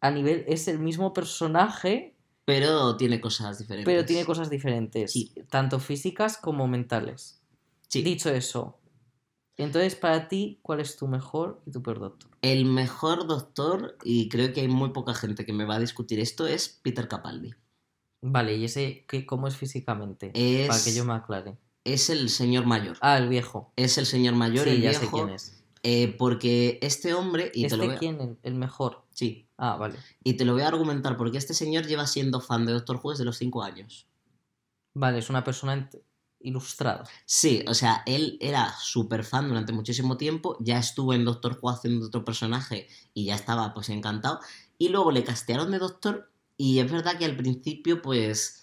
a 0.00 0.10
nivel 0.10 0.46
es 0.48 0.66
el 0.66 0.78
mismo 0.78 1.12
personaje 1.12 2.16
Pero 2.46 2.96
tiene 2.96 3.20
cosas 3.20 3.58
diferentes. 3.58 3.84
pero 3.84 4.06
tiene 4.06 4.24
cosas 4.24 4.48
diferentes 4.48 5.12
tanto 5.50 5.78
físicas 5.78 6.38
como 6.38 6.66
mentales 6.66 7.42
dicho 7.92 8.30
eso 8.30 8.80
entonces 9.58 9.94
para 9.94 10.26
ti 10.28 10.58
cuál 10.62 10.80
es 10.80 10.96
tu 10.96 11.06
mejor 11.06 11.60
y 11.66 11.70
tu 11.70 11.82
peor 11.82 11.98
doctor 12.00 12.30
El 12.40 12.64
mejor 12.64 13.26
doctor, 13.26 13.98
y 14.04 14.30
creo 14.30 14.54
que 14.54 14.62
hay 14.62 14.68
muy 14.68 14.90
poca 14.90 15.12
gente 15.12 15.44
que 15.44 15.52
me 15.52 15.66
va 15.66 15.74
a 15.74 15.80
discutir 15.80 16.18
esto, 16.20 16.46
es 16.46 16.80
Peter 16.82 17.08
Capaldi. 17.08 17.50
Vale 18.22 18.56
y 18.56 18.64
ese 18.64 19.04
¿qué, 19.08 19.24
cómo 19.26 19.48
es 19.48 19.56
físicamente 19.56 20.30
Es, 20.34 20.68
para 20.68 20.82
que 20.82 20.94
yo 20.94 21.04
me 21.04 21.14
aclare 21.14 21.56
es 21.84 22.10
el 22.10 22.28
señor 22.28 22.66
mayor. 22.66 22.96
ah 23.00 23.18
el 23.18 23.28
viejo 23.28 23.72
Es 23.76 23.98
el 23.98 24.06
señor 24.06 24.34
mayor, 24.34 24.64
sí 24.64 24.70
el 24.70 24.82
ya 24.82 24.90
viejo. 24.90 25.06
sé 25.06 25.12
quién 25.12 25.28
es 25.30 25.54
eh, 25.84 26.08
porque 26.18 26.78
este 26.82 27.14
hombre, 27.14 27.52
y 27.54 27.66
te 27.68 27.76
lo 27.76 27.84
este 27.84 27.94
a- 27.94 27.98
quién 27.98 28.20
el, 28.20 28.38
el 28.42 28.54
mejor 28.54 29.04
Sí, 29.12 29.48
ah 29.56 29.76
vale 29.76 29.98
y 30.22 30.34
te 30.34 30.44
lo 30.44 30.52
voy 30.52 30.62
a 30.62 30.68
argumentar, 30.68 31.16
porque 31.16 31.38
este 31.38 31.54
señor 31.54 31.86
lleva 31.86 32.06
siendo 32.06 32.40
fan 32.40 32.66
de 32.66 32.72
Doctor 32.72 33.00
Who 33.02 33.10
desde 33.12 33.24
los 33.24 33.38
5 33.38 33.62
años. 33.62 34.06
Vale, 34.94 35.18
es 35.18 35.30
una 35.30 35.44
persona 35.44 35.88
ilustrada. 36.40 37.04
Sí, 37.24 37.64
o 37.68 37.74
sea, 37.74 38.02
él 38.06 38.36
era 38.40 38.72
súper 38.80 39.24
fan 39.24 39.48
durante 39.48 39.72
muchísimo 39.72 40.16
tiempo, 40.16 40.56
ya 40.60 40.78
estuvo 40.78 41.12
en 41.14 41.24
Doctor 41.24 41.58
Who 41.60 41.70
haciendo 41.70 42.06
otro 42.06 42.24
personaje 42.24 42.88
y 43.14 43.26
ya 43.26 43.34
estaba 43.36 43.72
pues 43.74 43.88
encantado. 43.88 44.40
Y 44.76 44.88
luego 44.88 45.10
le 45.12 45.24
castearon 45.24 45.70
de 45.70 45.78
Doctor 45.78 46.30
y 46.58 46.80
es 46.80 46.90
verdad 46.90 47.16
que 47.16 47.24
al 47.24 47.36
principio 47.36 48.02
pues 48.02 48.62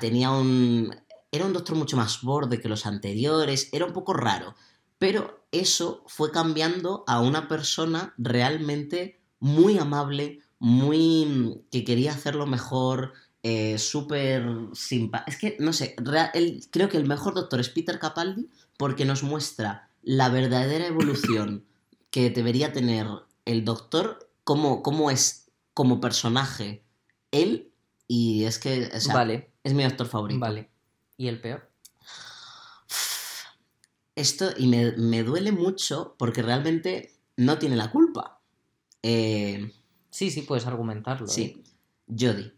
tenía 0.00 0.30
un... 0.30 0.96
Era 1.30 1.44
un 1.44 1.52
Doctor 1.52 1.76
mucho 1.76 1.98
más 1.98 2.22
borde 2.22 2.58
que 2.58 2.70
los 2.70 2.86
anteriores, 2.86 3.68
era 3.72 3.84
un 3.84 3.92
poco 3.92 4.14
raro. 4.14 4.54
Pero 4.98 5.44
eso 5.52 6.02
fue 6.06 6.32
cambiando 6.32 7.04
a 7.06 7.20
una 7.20 7.46
persona 7.46 8.14
realmente 8.16 9.20
muy 9.38 9.78
amable, 9.78 10.40
muy... 10.58 11.60
que 11.70 11.84
quería 11.84 12.12
hacerlo 12.12 12.46
mejor, 12.46 13.12
eh, 13.42 13.78
súper. 13.78 14.46
Es 15.26 15.36
que, 15.38 15.56
no 15.60 15.74
sé, 15.74 15.94
creo 16.70 16.88
que 16.88 16.96
el 16.96 17.06
mejor 17.06 17.34
doctor 17.34 17.60
es 17.60 17.68
Peter 17.68 17.98
Capaldi 17.98 18.48
porque 18.78 19.04
nos 19.04 19.22
muestra 19.22 19.90
la 20.02 20.30
verdadera 20.30 20.86
evolución 20.86 21.66
que 22.10 22.30
debería 22.30 22.72
tener 22.72 23.06
el 23.44 23.66
doctor, 23.66 24.30
cómo, 24.44 24.82
cómo 24.82 25.10
es 25.10 25.50
como 25.74 26.00
personaje 26.00 26.87
él, 27.30 27.72
y 28.06 28.44
es 28.44 28.58
que, 28.58 28.90
o 28.94 29.00
sea, 29.00 29.14
vale, 29.14 29.50
es 29.64 29.74
mi 29.74 29.82
doctor 29.84 30.06
favorito. 30.06 30.40
vale. 30.40 30.70
¿Y 31.16 31.28
el 31.28 31.40
peor? 31.40 31.68
Esto, 34.14 34.50
y 34.56 34.66
me, 34.66 34.92
me 34.92 35.22
duele 35.22 35.52
mucho 35.52 36.16
porque 36.18 36.42
realmente 36.42 37.14
no 37.36 37.58
tiene 37.58 37.76
la 37.76 37.90
culpa. 37.90 38.40
Eh, 39.02 39.72
Sí, 40.10 40.30
sí, 40.32 40.42
puedes 40.42 40.66
argumentarlo. 40.66 41.26
¿eh? 41.26 41.30
Sí, 41.30 41.62
Jodie. 42.08 42.52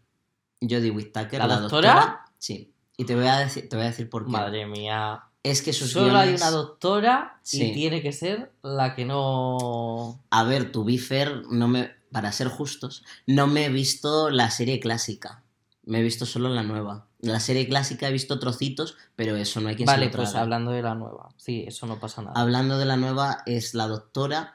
Jodie 0.61 0.89
Whittaker, 0.89 1.39
¿La 1.39 1.45
la, 1.47 1.59
doctora? 1.59 1.93
doctora. 1.93 2.25
Sí. 2.39 2.73
Y 2.97 3.05
te 3.05 3.13
voy 3.15 3.27
a 3.27 3.37
decir, 3.37 3.69
te 3.69 3.75
voy 3.75 3.85
a 3.85 3.89
decir 3.89 4.09
por 4.09 4.25
qué. 4.25 4.31
Madre 4.31 4.65
mía. 4.65 5.23
Es 5.43 5.61
que 5.61 5.71
sus 5.73 5.91
Solo 5.91 6.17
hay 6.17 6.33
una 6.33 6.49
doctora 6.49 7.39
Sí. 7.43 7.63
y 7.69 7.73
tiene 7.73 8.01
que 8.01 8.11
ser 8.13 8.51
la 8.63 8.95
que 8.95 9.05
no. 9.05 10.19
A 10.31 10.43
ver, 10.43 10.71
tu 10.71 10.83
Bifer, 10.83 11.43
no 11.51 11.67
me, 11.67 11.91
para 12.11 12.31
ser 12.31 12.47
justos, 12.47 13.03
no 13.27 13.47
me 13.47 13.65
he 13.65 13.69
visto 13.69 14.29
la 14.29 14.49
serie 14.51 14.79
clásica. 14.79 15.43
Me 15.83 15.99
he 15.99 16.03
visto 16.03 16.25
solo 16.25 16.49
la 16.49 16.63
nueva. 16.63 17.07
La 17.19 17.39
serie 17.39 17.67
clásica 17.67 18.07
he 18.07 18.11
visto 18.11 18.37
trocitos, 18.39 18.97
pero 19.15 19.35
eso 19.35 19.61
no 19.61 19.69
hay 19.69 19.75
quien 19.75 19.87
se 19.87 19.93
Vale, 19.93 20.05
lo 20.07 20.11
pues 20.11 20.35
hablando 20.35 20.71
de 20.71 20.81
la 20.81 20.93
nueva. 20.95 21.29
Sí, 21.37 21.63
eso 21.67 21.85
no 21.87 21.99
pasa 21.99 22.21
nada. 22.21 22.39
Hablando 22.39 22.77
de 22.77 22.85
la 22.85 22.97
nueva, 22.97 23.43
es 23.45 23.73
la 23.73 23.87
doctora 23.87 24.53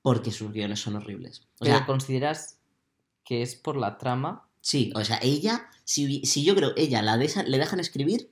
porque 0.00 0.30
sus 0.32 0.52
guiones 0.52 0.80
son 0.80 0.96
horribles. 0.96 1.42
O 1.60 1.64
Pero 1.64 1.76
sea, 1.78 1.86
consideras 1.86 2.58
que 3.24 3.42
es 3.42 3.54
por 3.54 3.76
la 3.76 3.98
trama. 3.98 4.48
sí, 4.60 4.92
o 4.96 5.04
sea, 5.04 5.18
ella, 5.22 5.66
si, 5.84 6.24
si 6.24 6.42
yo 6.44 6.54
creo, 6.54 6.72
ella 6.76 7.02
la 7.02 7.16
deja- 7.18 7.42
le 7.44 7.58
dejan 7.58 7.78
escribir, 7.80 8.30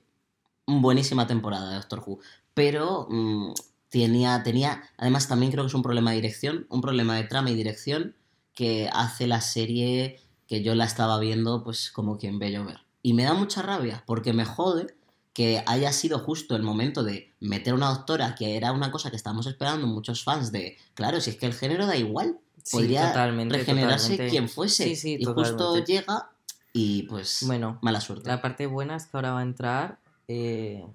buenísima 0.65 1.27
temporada 1.27 1.69
de 1.69 1.75
Doctor 1.75 2.03
Who. 2.05 2.19
Pero 2.53 3.07
mm, 3.09 3.53
tenía, 3.89 4.41
tenía, 4.43 4.83
además 4.97 5.27
también 5.27 5.51
creo 5.51 5.63
que 5.63 5.67
es 5.69 5.73
un 5.73 5.83
problema 5.83 6.11
de 6.11 6.17
dirección, 6.17 6.65
un 6.69 6.81
problema 6.81 7.15
de 7.15 7.23
trama 7.23 7.51
y 7.51 7.55
dirección 7.55 8.15
que 8.53 8.89
hace 8.91 9.27
la 9.27 9.41
serie 9.41 10.19
que 10.47 10.61
yo 10.63 10.75
la 10.75 10.85
estaba 10.85 11.19
viendo 11.19 11.63
pues 11.63 11.91
como 11.91 12.17
quien 12.17 12.39
ve 12.39 12.51
llover. 12.51 12.81
Y 13.01 13.13
me 13.13 13.23
da 13.23 13.33
mucha 13.33 13.61
rabia 13.61 14.03
porque 14.05 14.33
me 14.33 14.45
jode 14.45 14.95
que 15.33 15.63
haya 15.65 15.93
sido 15.93 16.19
justo 16.19 16.55
el 16.57 16.61
momento 16.63 17.03
de 17.03 17.33
meter 17.39 17.73
una 17.73 17.87
doctora, 17.89 18.35
que 18.35 18.57
era 18.57 18.73
una 18.73 18.91
cosa 18.91 19.09
que 19.09 19.15
estábamos 19.15 19.47
esperando 19.47 19.87
muchos 19.87 20.23
fans 20.25 20.51
de, 20.51 20.77
claro, 20.93 21.21
si 21.21 21.29
es 21.29 21.37
que 21.37 21.45
el 21.45 21.53
género 21.53 21.85
da 21.87 21.95
igual, 21.95 22.37
Sí, 22.63 22.77
podría 22.77 23.07
totalmente, 23.07 23.57
regenerarse 23.57 24.09
totalmente. 24.11 24.29
quien 24.29 24.49
fuese. 24.49 24.83
Sí, 24.83 24.95
sí, 24.95 25.17
y 25.19 25.25
justo 25.25 25.83
llega 25.83 26.29
y 26.73 27.03
pues 27.03 27.39
Bueno, 27.47 27.79
mala 27.81 27.99
suerte. 28.01 28.29
la 28.29 28.41
parte 28.41 28.67
buena 28.67 28.97
es 28.97 29.05
que 29.07 29.17
ahora 29.17 29.31
va 29.31 29.39
a 29.39 29.43
entrar 29.43 29.99
eh, 30.27 30.85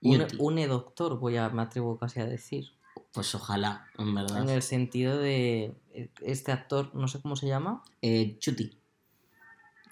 un, 0.00 0.18
Newty. 0.18 0.36
un 0.38 0.58
e-doctor, 0.58 1.18
voy 1.18 1.36
a, 1.36 1.48
me 1.50 1.60
atrevo 1.62 1.98
casi 1.98 2.20
a 2.20 2.26
decir. 2.26 2.70
Pues 3.14 3.32
ojalá, 3.36 3.86
en 3.96 4.12
verdad. 4.14 4.42
En 4.42 4.48
el 4.50 4.60
sentido 4.62 5.16
de 5.18 5.72
eh, 5.92 6.10
este 6.20 6.50
actor, 6.52 6.92
no 6.94 7.06
sé 7.08 7.22
cómo 7.22 7.36
se 7.36 7.46
llama, 7.46 7.82
Eh, 8.02 8.36
Chuti. 8.40 8.76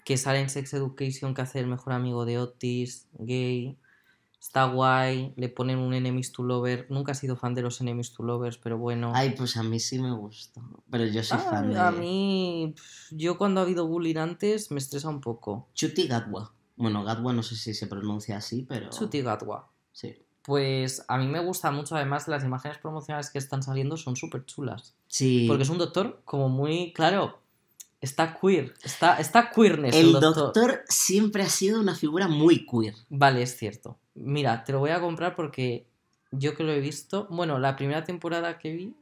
que 0.03 0.17
sale 0.17 0.41
en 0.41 0.49
Sex 0.49 0.73
Education, 0.73 1.33
que 1.33 1.41
hace 1.41 1.59
el 1.59 1.67
mejor 1.67 1.93
amigo 1.93 2.25
de 2.25 2.37
Otis, 2.37 3.07
gay, 3.13 3.77
está 4.41 4.65
guay, 4.65 5.33
le 5.37 5.47
ponen 5.47 5.77
un 5.79 5.93
enemies 5.93 6.33
to 6.33 6.43
lover, 6.43 6.85
nunca 6.89 7.13
he 7.13 7.15
sido 7.15 7.37
fan 7.37 7.53
de 7.55 7.61
los 7.61 7.79
enemies 7.79 8.11
to 8.11 8.23
lovers, 8.23 8.57
pero 8.57 8.77
bueno. 8.77 9.13
Ay, 9.15 9.29
pues 9.37 9.55
a 9.55 9.63
mí 9.63 9.79
sí 9.79 9.99
me 9.99 10.11
gusta. 10.11 10.61
Pero 10.91 11.05
yo 11.05 11.23
soy 11.23 11.37
Ah, 11.41 11.49
fan 11.49 11.71
de 11.71 11.79
A 11.79 11.91
mí, 11.91 12.75
yo 13.11 13.37
cuando 13.37 13.61
ha 13.61 13.63
habido 13.63 13.87
bullying 13.87 14.17
antes 14.17 14.69
me 14.71 14.79
estresa 14.79 15.07
un 15.07 15.21
poco. 15.21 15.69
Chuti 15.73 16.07
Gatwa. 16.09 16.53
Bueno, 16.75 17.05
Gatwa 17.05 17.31
no 17.31 17.41
sé 17.43 17.55
si 17.55 17.73
se 17.73 17.87
pronuncia 17.87 18.35
así, 18.35 18.63
pero. 18.67 18.89
Chuti 18.89 19.21
Gatwa. 19.21 19.71
Sí. 19.93 20.13
Pues 20.43 21.05
a 21.07 21.17
mí 21.17 21.27
me 21.27 21.39
gusta 21.39 21.71
mucho, 21.71 21.95
además 21.95 22.27
las 22.27 22.43
imágenes 22.43 22.77
promocionales 22.77 23.29
que 23.29 23.37
están 23.37 23.63
saliendo 23.63 23.95
son 23.97 24.15
súper 24.15 24.45
chulas. 24.45 24.93
Sí. 25.07 25.45
Porque 25.47 25.63
es 25.63 25.69
un 25.69 25.77
doctor 25.77 26.21
como 26.25 26.49
muy, 26.49 26.91
claro, 26.93 27.39
está 28.01 28.37
queer, 28.39 28.73
está, 28.83 29.17
está 29.19 29.49
queerness 29.51 29.95
El 29.95 30.11
doctor 30.11 30.81
siempre 30.89 31.43
ha 31.43 31.49
sido 31.49 31.79
una 31.79 31.95
figura 31.95 32.27
muy 32.27 32.65
queer. 32.65 32.95
Vale, 33.09 33.41
es 33.41 33.55
cierto. 33.57 33.97
Mira, 34.15 34.65
te 34.65 34.73
lo 34.73 34.79
voy 34.79 34.89
a 34.91 34.99
comprar 34.99 35.35
porque 35.35 35.87
yo 36.31 36.55
que 36.55 36.63
lo 36.63 36.73
he 36.73 36.81
visto, 36.81 37.25
bueno, 37.29 37.57
la 37.57 37.75
primera 37.77 38.03
temporada 38.03 38.59
que 38.59 38.73
vi, 38.73 38.95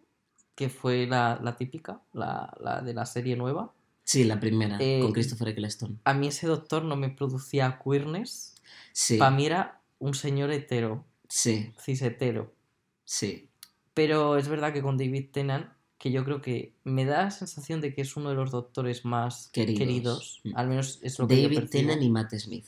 que 0.53 0.69
fue 0.69 1.07
la, 1.07 1.39
la 1.41 1.55
típica, 1.55 2.01
la, 2.13 2.53
la 2.59 2.81
de 2.81 2.93
la 2.93 3.05
serie 3.05 3.35
nueva, 3.35 3.71
Sí, 4.03 4.23
la 4.25 4.39
primera, 4.39 4.77
Eh, 4.79 4.99
con 5.01 5.13
Christopher 5.13 5.49
Eccleston. 5.49 5.99
a 6.03 6.13
mí 6.13 6.27
ese 6.27 6.45
doctor 6.45 6.83
no 6.83 6.95
me 6.97 7.09
producía 7.09 7.79
queerness, 7.83 8.55
Sí. 8.93 9.17
para 9.17 9.31
mí 9.31 9.45
era 9.45 9.79
un 9.99 10.13
señor 10.13 10.51
hetero, 10.51 11.05
Sí, 11.33 11.73
cis 11.79 12.01
hetero. 12.01 12.53
sí. 13.05 13.47
Pero 13.93 14.37
es 14.37 14.47
verdad 14.47 14.71
que 14.73 14.81
con 14.81 14.97
David 14.97 15.31
Tennant, 15.31 15.67
que 15.97 16.11
yo 16.11 16.23
creo 16.23 16.41
que 16.41 16.73
me 16.85 17.03
da 17.05 17.23
la 17.23 17.31
sensación 17.31 17.79
de 17.81 17.93
que 17.93 18.01
es 18.01 18.15
uno 18.15 18.29
de 18.29 18.35
los 18.35 18.51
doctores 18.51 19.03
más 19.05 19.49
Queridos. 19.51 19.79
queridos, 19.79 20.41
Mm. 20.45 20.51
al 20.55 20.67
menos 20.69 20.99
es 21.03 21.19
lo 21.19 21.27
que 21.27 21.41
yo 21.41 21.49
David. 21.49 21.69
Tennant 21.69 22.01
y 22.01 22.09
Matt 22.09 22.33
Smith. 22.35 22.65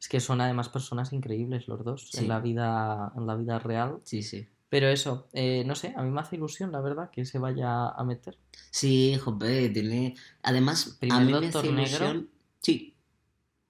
Es 0.00 0.08
que 0.08 0.20
son 0.20 0.40
además 0.40 0.68
personas 0.68 1.12
increíbles 1.12 1.66
los 1.68 1.84
dos 1.84 2.08
Sí. 2.10 2.18
en 2.18 2.28
la 2.28 2.40
vida 2.40 3.12
en 3.16 3.26
la 3.26 3.36
vida 3.36 3.58
real. 3.58 4.00
Sí, 4.04 4.22
sí. 4.22 4.46
Pero 4.68 4.88
eso, 4.88 5.28
eh, 5.32 5.62
no 5.66 5.74
sé, 5.76 5.94
a 5.96 6.02
mí 6.02 6.10
me 6.10 6.20
hace 6.20 6.36
ilusión, 6.36 6.70
la 6.72 6.80
verdad, 6.80 7.10
que 7.10 7.24
se 7.24 7.38
vaya 7.38 7.88
a 7.88 8.04
meter. 8.04 8.36
Sí, 8.70 9.16
joder, 9.16 9.72
tiene. 9.72 10.14
Además, 10.42 10.94
a 10.96 11.00
Primer 11.00 11.24
mí 11.24 11.32
me 11.32 11.40
Doctor 11.40 11.64
hace 11.64 11.72
Negro. 11.72 12.24
Sí, 12.60 12.94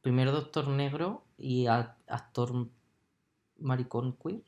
Primero 0.01 0.33
Doctor 0.33 0.69
Negro 0.69 1.25
y 1.37 1.67
a- 1.67 1.97
actor 2.09 2.69
maricón 3.59 4.17
queer. 4.23 4.43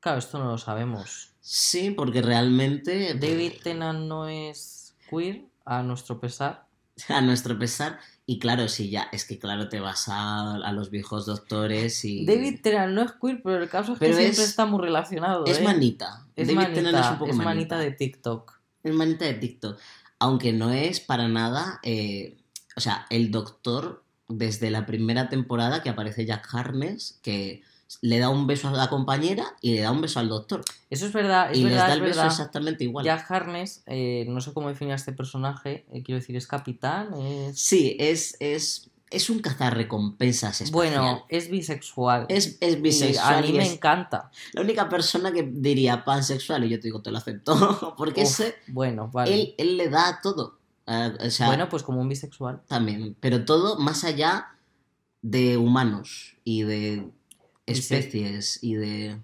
Claro, 0.00 0.18
esto 0.18 0.38
no 0.38 0.46
lo 0.52 0.58
sabemos. 0.58 1.32
sí, 1.40 1.90
porque 1.90 2.22
realmente. 2.22 3.14
David 3.14 3.52
Tennant 3.62 4.00
no 4.06 4.28
es 4.28 4.94
queer, 5.10 5.44
a 5.64 5.82
nuestro 5.82 6.20
pesar. 6.20 6.66
A 7.08 7.20
nuestro 7.20 7.58
pesar. 7.58 7.98
Y 8.24 8.38
claro, 8.38 8.68
sí, 8.68 8.88
ya, 8.88 9.08
es 9.12 9.24
que 9.26 9.38
claro, 9.38 9.68
te 9.68 9.80
vas 9.80 10.08
a, 10.08 10.54
a 10.54 10.72
los 10.72 10.90
viejos 10.90 11.26
doctores 11.26 12.04
y. 12.06 12.24
David 12.24 12.60
Tennant 12.62 12.94
no 12.94 13.02
es 13.02 13.12
queer, 13.12 13.42
pero 13.42 13.62
el 13.62 13.68
caso 13.68 13.92
es 13.92 13.98
que 13.98 14.06
siempre 14.06 14.28
es- 14.28 14.38
está 14.38 14.64
muy 14.66 14.80
relacionado. 14.80 15.44
Es 15.44 15.58
¿eh? 15.60 15.62
manita. 15.64 16.26
Es 16.34 16.48
David 16.48 16.56
manita, 16.60 16.74
Tennant 16.74 17.04
es 17.04 17.10
un 17.10 17.18
poco 17.18 17.30
es 17.30 17.36
manita. 17.36 17.76
manita 17.76 17.78
de 17.78 17.90
TikTok. 17.92 18.60
Es 18.82 18.94
manita 18.94 19.24
de 19.26 19.34
TikTok. 19.34 19.78
Aunque 20.18 20.52
no 20.54 20.70
es 20.72 21.00
para 21.00 21.28
nada. 21.28 21.80
eh, 21.82 22.38
o 22.76 22.80
sea, 22.80 23.06
el 23.10 23.30
doctor, 23.30 24.02
desde 24.28 24.70
la 24.70 24.86
primera 24.86 25.28
temporada 25.28 25.82
que 25.82 25.88
aparece 25.90 26.24
Jack 26.26 26.48
Harness, 26.52 27.18
que 27.22 27.62
le 28.02 28.18
da 28.18 28.28
un 28.30 28.48
beso 28.48 28.66
a 28.68 28.72
la 28.72 28.88
compañera 28.90 29.54
y 29.60 29.74
le 29.74 29.80
da 29.82 29.92
un 29.92 30.00
beso 30.00 30.18
al 30.18 30.28
doctor. 30.28 30.64
Eso 30.90 31.06
es 31.06 31.12
verdad, 31.12 31.52
es 31.52 31.58
y 31.58 31.62
les 31.62 31.70
verdad, 31.72 31.86
da 31.86 31.92
es 31.92 31.94
el 31.96 32.00
beso 32.02 32.16
verdad. 32.16 32.32
exactamente 32.32 32.82
igual. 32.84 33.04
Jack 33.04 33.30
Harness, 33.30 33.82
eh, 33.86 34.24
no 34.28 34.40
sé 34.40 34.52
cómo 34.52 34.68
definir 34.68 34.92
a 34.92 34.96
este 34.96 35.12
personaje, 35.12 35.86
eh, 35.92 36.02
quiero 36.02 36.18
decir, 36.20 36.34
es 36.36 36.46
capitán, 36.48 37.14
es... 37.14 37.60
Sí, 37.60 37.96
es, 38.00 38.36
es, 38.40 38.90
es 39.10 39.30
un 39.30 39.38
cazarrecompensas 39.38 40.62
espacial. 40.62 40.72
Bueno, 40.72 41.24
es 41.28 41.48
bisexual. 41.48 42.26
es, 42.28 42.58
es 42.60 42.76
Y 42.76 42.80
bisexual. 42.80 43.34
a 43.36 43.40
mí 43.42 43.48
y 43.50 43.52
me 43.52 43.72
encanta. 43.72 44.30
la 44.52 44.62
única 44.62 44.88
persona 44.88 45.30
que 45.32 45.44
diría 45.44 46.04
pansexual 46.04 46.64
y 46.64 46.70
yo 46.70 46.78
te 46.80 46.88
digo, 46.88 47.02
te 47.02 47.12
lo 47.12 47.18
acepto. 47.18 47.94
Porque 47.96 48.22
Uf, 48.22 48.28
ese, 48.40 48.56
bueno, 48.66 49.08
vale. 49.12 49.32
él, 49.32 49.54
él 49.58 49.76
le 49.76 49.88
da 49.88 50.18
todo. 50.20 50.58
Ah, 50.86 51.12
o 51.20 51.30
sea, 51.30 51.48
bueno, 51.48 51.68
pues 51.68 51.82
como 51.82 52.00
un 52.00 52.08
bisexual. 52.08 52.62
también. 52.68 53.16
Pero 53.20 53.44
todo 53.44 53.78
más 53.78 54.04
allá 54.04 54.56
de 55.22 55.56
humanos 55.56 56.36
y 56.44 56.62
de 56.62 57.10
sí. 57.66 57.72
especies 57.72 58.62
y 58.62 58.74
de 58.74 59.20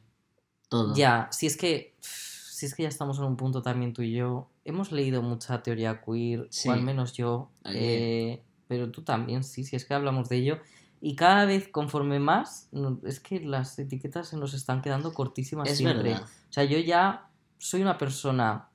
todo. 0.68 0.94
Ya, 0.96 1.28
si 1.30 1.46
es 1.46 1.56
que 1.56 1.94
si 2.00 2.66
es 2.66 2.74
que 2.74 2.84
ya 2.84 2.88
estamos 2.88 3.18
en 3.18 3.24
un 3.24 3.36
punto 3.36 3.60
también 3.62 3.92
tú 3.92 4.02
y 4.02 4.12
yo, 4.12 4.48
hemos 4.64 4.92
leído 4.92 5.20
mucha 5.22 5.62
teoría 5.62 6.00
queer, 6.00 6.46
Sí. 6.50 6.68
o 6.68 6.72
al 6.72 6.82
menos 6.82 7.12
yo, 7.12 7.50
eh, 7.64 8.42
pero 8.68 8.90
tú 8.90 9.02
también, 9.02 9.42
sí, 9.42 9.64
si 9.64 9.74
es 9.76 9.84
que 9.84 9.94
hablamos 9.94 10.28
de 10.28 10.36
ello. 10.36 10.58
Y 11.00 11.16
cada 11.16 11.44
vez 11.44 11.66
conforme 11.68 12.20
más, 12.20 12.68
es 13.04 13.18
que 13.18 13.40
las 13.40 13.76
etiquetas 13.80 14.28
se 14.28 14.36
nos 14.36 14.54
están 14.54 14.80
quedando 14.82 15.12
cortísimas 15.12 15.68
es 15.68 15.78
siempre. 15.78 16.10
verdad. 16.10 16.22
O 16.22 16.52
sea, 16.52 16.62
yo 16.64 16.78
ya 16.78 17.28
soy 17.58 17.82
una 17.82 17.98
persona. 17.98 18.68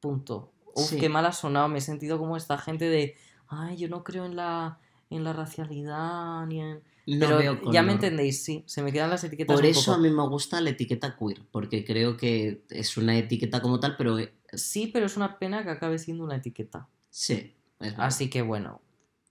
Punto. 0.00 0.52
Uf, 0.74 0.90
Sí. 0.90 0.98
qué 0.98 1.08
mal 1.08 1.24
ha 1.26 1.32
sonado. 1.32 1.68
Me 1.68 1.78
he 1.78 1.80
sentido 1.82 2.18
como 2.18 2.36
esta 2.36 2.58
gente 2.58 2.88
de. 2.88 3.16
Ay, 3.48 3.76
yo 3.76 3.88
no 3.88 4.02
creo 4.04 4.24
en 4.26 4.36
la. 4.36 4.78
en 5.10 5.22
la 5.24 5.32
racialidad 5.32 6.46
ni 6.46 6.60
en... 6.60 6.82
No 7.06 7.26
Pero 7.26 7.36
veo 7.38 7.72
ya 7.72 7.82
me 7.82 7.92
entendéis, 7.92 8.42
sí, 8.42 8.64
se 8.66 8.82
me 8.82 8.90
quedan 8.90 9.10
las 9.10 9.22
etiquetas 9.22 9.54
Por 9.54 9.62
un 9.64 9.70
eso 9.70 9.80
poco. 9.92 9.92
a 9.92 9.98
mí 9.98 10.08
me 10.10 10.26
gusta 10.26 10.60
la 10.62 10.70
etiqueta 10.70 11.14
queer, 11.16 11.42
porque 11.52 11.84
creo 11.84 12.16
que 12.16 12.64
es 12.70 12.96
una 12.96 13.16
etiqueta 13.18 13.60
como 13.60 13.78
tal, 13.78 13.96
pero 13.98 14.18
eh, 14.18 14.32
Sí, 14.54 14.86
pero 14.86 15.04
es 15.06 15.16
una 15.18 15.38
pena 15.38 15.62
que 15.62 15.70
acabe 15.70 15.98
siendo 15.98 16.24
una 16.24 16.36
etiqueta. 16.36 16.88
sí. 17.10 17.54
Así 17.98 18.30
que 18.30 18.40
bueno, 18.40 18.80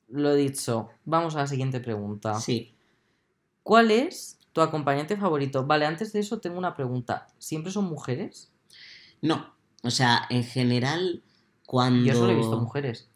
lo 0.07 0.35
dicho, 0.35 0.89
vamos 1.05 1.35
a 1.35 1.39
la 1.39 1.47
siguiente 1.47 1.79
pregunta. 1.79 2.35
Sí. 2.39 2.75
¿Cuál 3.63 3.89
es 3.89 4.37
tu 4.53 4.61
acompañante 4.61 5.17
favorito? 5.17 5.65
Vale, 5.65 5.85
antes 5.87 6.13
de 6.13 6.19
eso 6.19 6.39
tengo 6.39 6.59
una 6.59 6.75
pregunta. 6.75 7.27
¿Siempre 7.39 7.71
son 7.71 7.85
mujeres? 7.85 8.51
No, 9.21 9.55
o 9.81 9.89
sea, 9.89 10.27
en 10.29 10.43
general, 10.43 11.23
cuando... 11.65 12.05
Yo 12.05 12.13
solo 12.13 12.31
he 12.31 12.35
visto 12.35 12.59
mujeres. 12.59 13.07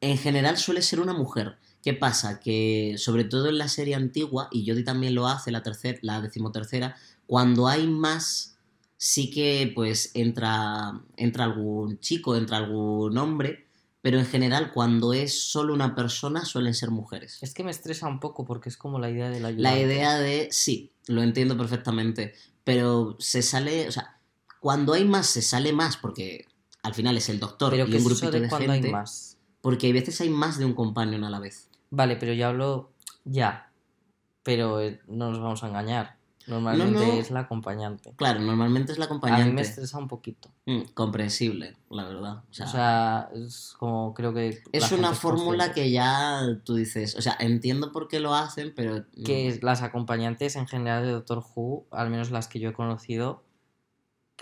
En 0.00 0.18
general 0.18 0.56
suele 0.56 0.82
ser 0.82 1.00
una 1.00 1.12
mujer. 1.12 1.58
¿Qué 1.82 1.94
pasa? 1.94 2.40
Que 2.40 2.94
sobre 2.96 3.24
todo 3.24 3.48
en 3.48 3.58
la 3.58 3.68
serie 3.68 3.94
antigua, 3.94 4.48
y 4.52 4.68
Jodie 4.68 4.84
también 4.84 5.14
lo 5.14 5.26
hace, 5.26 5.50
la, 5.50 5.62
tercer, 5.62 5.98
la 6.02 6.20
decimotercera, 6.20 6.96
cuando 7.26 7.66
hay 7.66 7.86
más, 7.86 8.56
sí 8.96 9.30
que 9.30 9.72
pues 9.74 10.12
entra, 10.14 11.00
entra 11.16 11.44
algún 11.44 11.98
chico, 11.98 12.36
entra 12.36 12.58
algún 12.58 13.18
hombre, 13.18 13.66
pero 14.00 14.18
en 14.18 14.26
general 14.26 14.72
cuando 14.72 15.12
es 15.12 15.42
solo 15.42 15.74
una 15.74 15.94
persona 15.94 16.44
suelen 16.44 16.74
ser 16.74 16.90
mujeres. 16.90 17.38
Es 17.40 17.54
que 17.54 17.64
me 17.64 17.70
estresa 17.70 18.06
un 18.06 18.20
poco 18.20 18.44
porque 18.44 18.68
es 18.68 18.76
como 18.76 18.98
la 18.98 19.10
idea 19.10 19.30
de 19.30 19.40
la 19.40 19.50
La 19.50 19.78
idea 19.78 20.18
de, 20.18 20.48
sí, 20.52 20.92
lo 21.06 21.22
entiendo 21.22 21.56
perfectamente, 21.56 22.34
pero 22.64 23.16
se 23.18 23.42
sale, 23.42 23.88
o 23.88 23.92
sea, 23.92 24.18
cuando 24.60 24.92
hay 24.92 25.04
más 25.04 25.26
se 25.26 25.42
sale 25.42 25.72
más 25.72 25.96
porque 25.96 26.46
al 26.82 26.94
final 26.94 27.16
es 27.16 27.28
el 27.28 27.38
doctor 27.40 27.70
Pero 27.70 27.86
y 27.86 27.90
que 27.90 27.96
un 27.98 28.04
grupito 28.04 28.28
eso 28.28 28.40
de 28.40 28.48
gente, 28.48 28.70
hay 28.88 28.92
más. 28.92 29.38
porque 29.60 29.86
hay 29.86 29.92
veces 29.92 30.20
hay 30.20 30.30
más 30.30 30.58
de 30.58 30.64
un 30.64 30.74
companion 30.74 31.24
a 31.24 31.30
la 31.30 31.38
vez. 31.38 31.68
Vale, 31.90 32.16
pero 32.16 32.32
yo 32.32 32.48
hablo 32.48 32.90
ya. 33.24 33.70
Pero 34.42 34.80
eh, 34.80 35.00
no 35.06 35.30
nos 35.30 35.40
vamos 35.40 35.62
a 35.62 35.68
engañar. 35.68 36.16
Normalmente 36.48 36.98
no. 37.06 37.12
es 37.12 37.30
la 37.30 37.40
acompañante. 37.40 38.14
Claro, 38.16 38.40
normalmente 38.40 38.90
es 38.90 38.98
la 38.98 39.04
A 39.04 39.06
acompañante. 39.06 39.44
mí 39.44 39.52
me 39.52 39.60
estresa 39.62 39.96
un 39.98 40.08
poquito. 40.08 40.50
Mm, 40.66 40.80
comprensible, 40.92 41.76
la 41.88 42.04
verdad. 42.04 42.42
O 42.50 42.52
sea, 42.52 42.66
O 42.66 42.68
sea, 42.68 43.28
es 43.34 43.74
como 43.78 44.12
creo 44.12 44.34
que. 44.34 44.60
es 44.72 44.90
una 44.90 45.12
fórmula 45.14 45.72
que 45.72 45.92
ya 45.92 46.40
tú 46.64 46.74
dices, 46.74 47.14
o 47.14 47.22
sea, 47.22 47.36
entiendo 47.38 47.92
por 47.92 48.08
qué 48.08 48.18
lo 48.18 48.34
hacen, 48.34 48.72
pero... 48.74 49.04
Que 49.24 49.56
las 49.62 49.82
acompañantes 49.82 50.56
en 50.56 50.66
general 50.66 51.04
de 51.04 51.12
Doctor 51.12 51.44
Who, 51.54 51.86
al 51.92 52.10
menos 52.10 52.32
las 52.32 52.48
que 52.48 52.58
yo 52.58 52.70
he 52.70 52.72
conocido, 52.72 53.44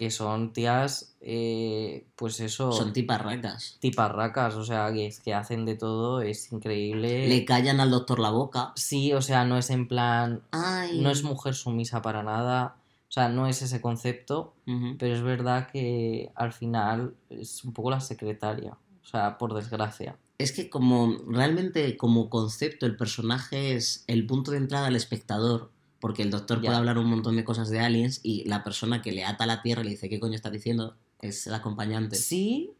que 0.00 0.10
son 0.10 0.54
tías, 0.54 1.14
eh, 1.20 2.06
pues 2.16 2.40
eso, 2.40 2.72
son 2.72 2.94
tiparracas. 2.94 3.76
tiparracas, 3.80 4.54
o 4.54 4.64
sea, 4.64 4.90
que, 4.94 5.04
es 5.04 5.20
que 5.20 5.34
hacen 5.34 5.66
de 5.66 5.74
todo, 5.74 6.22
es 6.22 6.50
increíble. 6.52 7.28
Le 7.28 7.44
callan 7.44 7.80
al 7.80 7.90
doctor 7.90 8.18
la 8.18 8.30
boca. 8.30 8.72
Sí, 8.76 9.12
o 9.12 9.20
sea, 9.20 9.44
no 9.44 9.58
es 9.58 9.68
en 9.68 9.88
plan, 9.88 10.40
Ay. 10.52 11.02
no 11.02 11.10
es 11.10 11.22
mujer 11.22 11.54
sumisa 11.54 12.00
para 12.00 12.22
nada, 12.22 12.76
o 13.10 13.12
sea, 13.12 13.28
no 13.28 13.46
es 13.46 13.60
ese 13.60 13.82
concepto, 13.82 14.54
pero 14.98 15.14
es 15.14 15.20
verdad 15.20 15.68
que 15.70 16.32
al 16.34 16.54
final 16.54 17.14
es 17.28 17.62
un 17.62 17.74
poco 17.74 17.90
la 17.90 18.00
secretaria, 18.00 18.78
o 19.02 19.06
sea, 19.06 19.36
por 19.36 19.52
desgracia. 19.52 20.16
Es 20.38 20.52
que 20.52 20.70
como 20.70 21.18
realmente 21.28 21.98
como 21.98 22.30
concepto 22.30 22.86
el 22.86 22.96
personaje 22.96 23.74
es 23.74 24.04
el 24.06 24.24
punto 24.24 24.52
de 24.52 24.56
entrada 24.56 24.86
al 24.86 24.96
espectador, 24.96 25.70
porque 26.00 26.22
el 26.22 26.30
doctor 26.30 26.58
Ya. 26.60 26.66
puede 26.68 26.76
hablar 26.78 26.98
un 26.98 27.06
montón 27.10 27.36
de 27.36 27.44
cosas 27.44 27.68
de 27.70 27.78
aliens 27.80 28.20
y 28.22 28.44
la 28.48 28.64
persona 28.64 29.02
que 29.02 29.12
le 29.12 29.24
ata 29.24 29.44
a 29.44 29.46
la 29.46 29.62
tierra 29.62 29.82
y 29.82 29.84
le 29.84 29.90
dice 29.90 30.08
qué 30.08 30.18
coño 30.18 30.34
estás 30.34 30.52
diciendo 30.52 30.96
es 31.20 31.46
el 31.46 31.54
acompañante. 31.54 32.16
Sí, 32.16 32.72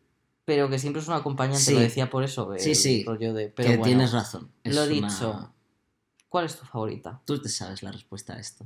pero 0.45 0.69
que 0.71 0.79
siempre 0.79 1.01
es 1.03 1.09
un 1.09 1.15
acompañante, 1.15 1.61
Sí. 1.63 1.75
lo 1.75 1.81
decía 1.81 2.11
por 2.11 2.25
eso, 2.25 2.53
Sí, 2.59 2.71
el 2.71 2.77
sí. 2.77 3.05
rollo 3.05 3.33
de... 3.35 3.49
Pero 3.49 3.69
que 3.71 3.77
bueno, 3.77 3.85
tienes 3.85 4.13
razón. 4.13 4.51
es 4.65 4.75
lo 4.75 4.83
una- 4.85 4.91
dicho. 5.09 5.53
¿Cuál 6.29 6.47
es 6.47 6.57
tu 6.57 6.65
favorita? 6.65 7.21
Tú 7.27 7.41
te 7.41 7.49
sabes 7.49 7.83
la 7.83 7.93
respuesta 7.93 8.35
a 8.35 8.39
esto. 8.41 8.65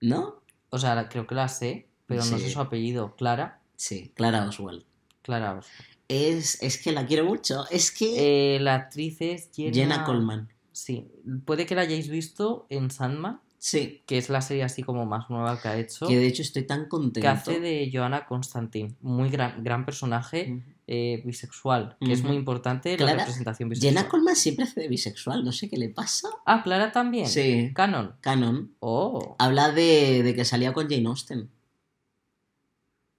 ¿No? 0.00 0.42
O 0.70 0.78
sea, 0.78 1.08
creo 1.08 1.26
que 1.26 1.34
la 1.34 1.48
sé, 1.48 1.88
pero 2.06 2.24
no 2.24 2.38
sé 2.38 2.50
su 2.50 2.60
apellido. 2.60 3.14
Clara. 3.16 3.60
Sí, 3.76 4.12
Clara 4.14 4.46
Oswald. 4.48 4.84
Clara. 5.22 5.60
Es, 6.08 6.62
es 6.62 6.82
que 6.82 6.92
la 6.92 7.06
quiero 7.06 7.24
mucho. 7.24 7.64
Es 7.70 7.90
que 7.90 8.56
Eh, 8.56 8.60
la 8.60 8.74
actriz 8.74 9.20
es 9.20 9.50
Jenna... 9.54 9.72
Jenna 9.74 10.04
Coleman. 10.04 10.48
Sí, 10.72 11.08
puede 11.44 11.66
que 11.66 11.74
la 11.74 11.82
hayáis 11.82 12.08
visto 12.08 12.66
en 12.68 12.90
Sandman, 12.90 13.40
Sí, 13.64 14.02
que 14.06 14.18
es 14.18 14.28
la 14.28 14.40
serie 14.40 14.64
así 14.64 14.82
como 14.82 15.06
más 15.06 15.30
nueva 15.30 15.60
que 15.62 15.68
ha 15.68 15.78
hecho, 15.78 16.08
que 16.08 16.18
de 16.18 16.26
hecho 16.26 16.42
estoy 16.42 16.64
tan 16.64 16.88
contento. 16.88 17.20
que 17.20 17.28
hace 17.28 17.60
de 17.60 17.88
Joanna 17.92 18.26
Constantine. 18.26 18.96
Muy 19.02 19.30
gran, 19.30 19.62
gran 19.62 19.84
personaje 19.84 20.64
eh, 20.88 21.22
bisexual, 21.24 21.96
que 22.00 22.12
es 22.12 22.24
muy 22.24 22.34
importante 22.34 22.98
la 22.98 23.14
representación 23.14 23.68
bisexual. 23.68 23.94
Jenna 23.94 24.08
Coleman 24.08 24.34
siempre 24.34 24.64
hace 24.64 24.80
de 24.80 24.88
bisexual, 24.88 25.44
no 25.44 25.52
sé 25.52 25.70
qué 25.70 25.76
le 25.76 25.90
pasa. 25.90 26.28
Ah, 26.44 26.64
Clara 26.64 26.90
también. 26.90 27.28
Sí, 27.28 27.70
Canon. 27.72 28.16
Canon. 28.20 28.74
Oh, 28.80 29.36
Habla 29.38 29.70
de, 29.70 30.24
de 30.24 30.34
que 30.34 30.44
salía 30.44 30.72
con 30.72 30.88
Jane 30.90 31.06
Austen. 31.06 31.48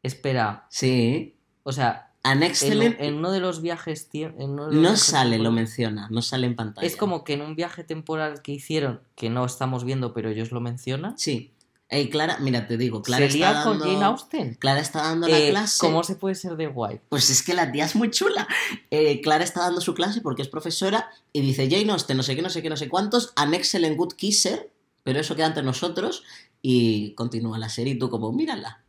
espera. 0.02 0.68
Sí. 0.70 1.38
O 1.64 1.72
sea, 1.72 2.13
An 2.24 2.38
en, 2.38 2.44
Excellent 2.44 2.96
en 3.00 3.16
uno 3.16 3.32
de 3.32 3.42
los 3.42 3.62
viajes... 3.62 4.08
en 4.14 4.34
uno 4.52 4.68
de 4.68 4.74
los 4.74 4.76
no 4.76 4.82
viajes 4.82 5.02
sale, 5.02 5.40
lo 5.40 5.52
menciona, 5.52 6.08
no 6.10 6.22
sale 6.22 6.48
en 6.48 6.56
pantalla. 6.56 6.88
Es 6.88 6.96
como 6.96 7.24
que 7.26 7.34
en 7.34 7.42
un 7.42 7.56
viaje 7.56 7.84
temporal 7.84 8.42
que 8.42 8.54
hicieron, 8.54 9.02
que 9.16 9.30
no 9.30 9.46
estamos 9.46 9.84
viendo, 9.84 10.14
pero 10.14 10.30
ellos 10.30 10.52
lo 10.52 10.62
mencionan, 10.62 11.18
Sí. 11.18 11.50
Ey, 11.90 12.10
Clara, 12.10 12.38
mira, 12.40 12.66
te 12.66 12.76
digo, 12.76 13.04
Clara 13.04 13.30
se 13.30 13.38
está 13.38 13.62
con 13.64 13.78
dando... 13.78 13.94
Jane 13.94 14.06
Austen. 14.06 14.56
Clara 14.56 14.80
está 14.80 15.04
dando 15.04 15.28
la 15.28 15.38
Eh, 15.38 15.50
clase. 15.52 15.78
¿Cómo 15.80 16.04
se 16.04 16.16
puede 16.16 16.34
ser 16.34 16.56
de 16.56 16.66
guay? 16.66 17.02
Pues 17.10 17.30
es 17.30 17.44
que 17.44 17.54
la 17.54 17.72
tía 17.72 17.86
es 17.86 17.96
muy 17.96 18.10
chula. 18.10 18.48
Eh, 18.90 19.22
Clara 19.22 19.44
está 19.44 19.60
dando 19.60 19.80
su 19.80 19.94
clase 19.94 20.22
porque 20.22 20.42
es 20.42 20.48
profesora 20.48 21.12
y 21.34 21.42
dice 21.42 21.70
Jane 21.70 21.92
Austen, 21.92 22.18
no 22.18 22.24
sé 22.24 22.36
qué, 22.36 22.42
no 22.42 22.50
sé 22.50 22.64
qué, 22.64 22.70
no 22.70 22.78
sé 22.78 22.90
cuántos, 22.90 23.32
an 23.36 23.54
excellent 23.54 23.96
good 23.96 24.14
kisser, 24.14 24.72
pero 25.04 25.20
eso 25.20 25.36
queda 25.36 25.48
entre 25.48 25.62
nosotros 25.62 26.24
y 26.64 27.14
continúa 27.14 27.60
la 27.60 27.70
serie 27.70 27.94
y 27.94 28.00
tú 28.00 28.10
como, 28.10 28.32
mírala. 28.32 28.83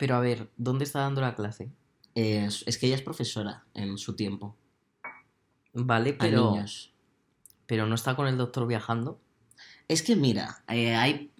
Pero 0.00 0.16
a 0.16 0.20
ver, 0.20 0.50
¿dónde 0.56 0.84
está 0.84 1.00
dando 1.00 1.20
la 1.20 1.36
clase? 1.36 1.70
Eh, 2.16 2.44
es 2.46 2.64
es 2.66 2.76
que 2.78 2.86
ella 2.86 2.96
es 2.96 3.02
profesora 3.02 3.64
en 3.74 3.96
su 3.98 4.16
tiempo, 4.16 4.56
Vale, 5.72 6.12
pero, 6.14 6.50
niños. 6.52 6.92
pero 7.66 7.86
no 7.86 7.94
está 7.94 8.16
con 8.16 8.26
el 8.26 8.36
doctor 8.36 8.66
viajando. 8.66 9.20
Es 9.86 10.02
que 10.02 10.16
mira, 10.16 10.62
eh, 10.68 10.96
hay, 10.96 11.30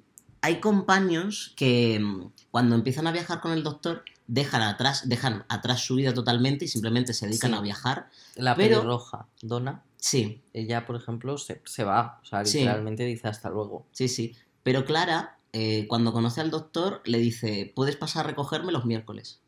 hay 0.43 0.61
companions 0.61 1.53
que 1.57 1.99
mm, 2.01 2.31
cuando 2.53 2.77
empiezan 2.77 3.07
a 3.09 3.13
viajar 3.13 3.41
con 3.41 3.51
el 3.53 3.63
doctor 3.65 4.05
dejan 4.29 4.63
atrás, 4.63 5.09
dejan 5.09 5.45
atrás 5.49 5.81
su 5.81 5.97
vida 5.97 6.15
totalmente 6.15 6.65
y 6.67 6.69
simplemente 6.69 7.13
se 7.15 7.27
dedican 7.27 7.51
Sí. 7.51 7.57
a 7.57 7.61
viajar. 7.61 8.11
La 8.37 8.55
Pero- 8.55 8.77
pelirroja, 8.79 9.27
Donna, 9.43 9.83
Sí, 10.03 10.41
ella, 10.55 10.87
por 10.87 10.97
ejemplo, 10.97 11.37
se, 11.37 11.61
se 11.67 11.85
va. 11.85 12.21
O 12.23 12.25
sea, 12.25 12.45
Sí. 12.47 12.59
literalmente 12.61 13.05
dice 13.05 13.29
hasta 13.29 13.51
luego. 13.51 13.87
Sí, 13.93 14.09
sí. 14.09 14.35
Pero 14.63 14.87
Clara, 14.87 15.37
eh, 15.53 15.87
cuando 15.89 16.13
conoce 16.13 16.41
al 16.41 16.51
doctor, 16.51 17.03
le 17.05 17.19
dice, 17.19 17.73
puedes 17.75 17.97
pasar 17.97 18.25
a 18.25 18.29
recogerme 18.29 18.73
los 18.73 18.85
miércoles. 18.85 19.41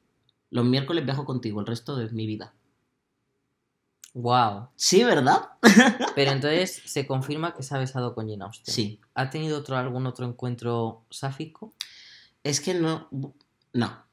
Los 0.51 0.65
miércoles 0.65 1.05
viajo 1.05 1.25
contigo 1.25 1.61
el 1.61 1.67
resto 1.67 1.97
de 1.97 2.11
mi 2.11 2.27
vida. 2.27 2.55
Wow. 4.15 4.69
Sí, 4.77 5.05
¿verdad? 5.05 5.51
Pero 6.15 6.33
entonces 6.33 6.83
se 6.85 7.07
confirma 7.07 7.55
que 7.55 7.63
se 7.63 7.75
ha 7.75 7.79
besado 7.79 8.15
con 8.15 8.29
Jane 8.29 8.45
Austen. 8.45 8.75
Sí. 8.75 9.01
¿Ha 9.15 9.31
tenido 9.31 9.59
otro, 9.59 9.77
algún 9.77 10.07
otro 10.07 10.27
encuentro 10.27 11.07
sáfico? 11.11 11.73
Es 12.43 12.61
que 12.61 12.75
no... 12.75 13.09
No. 13.73 14.05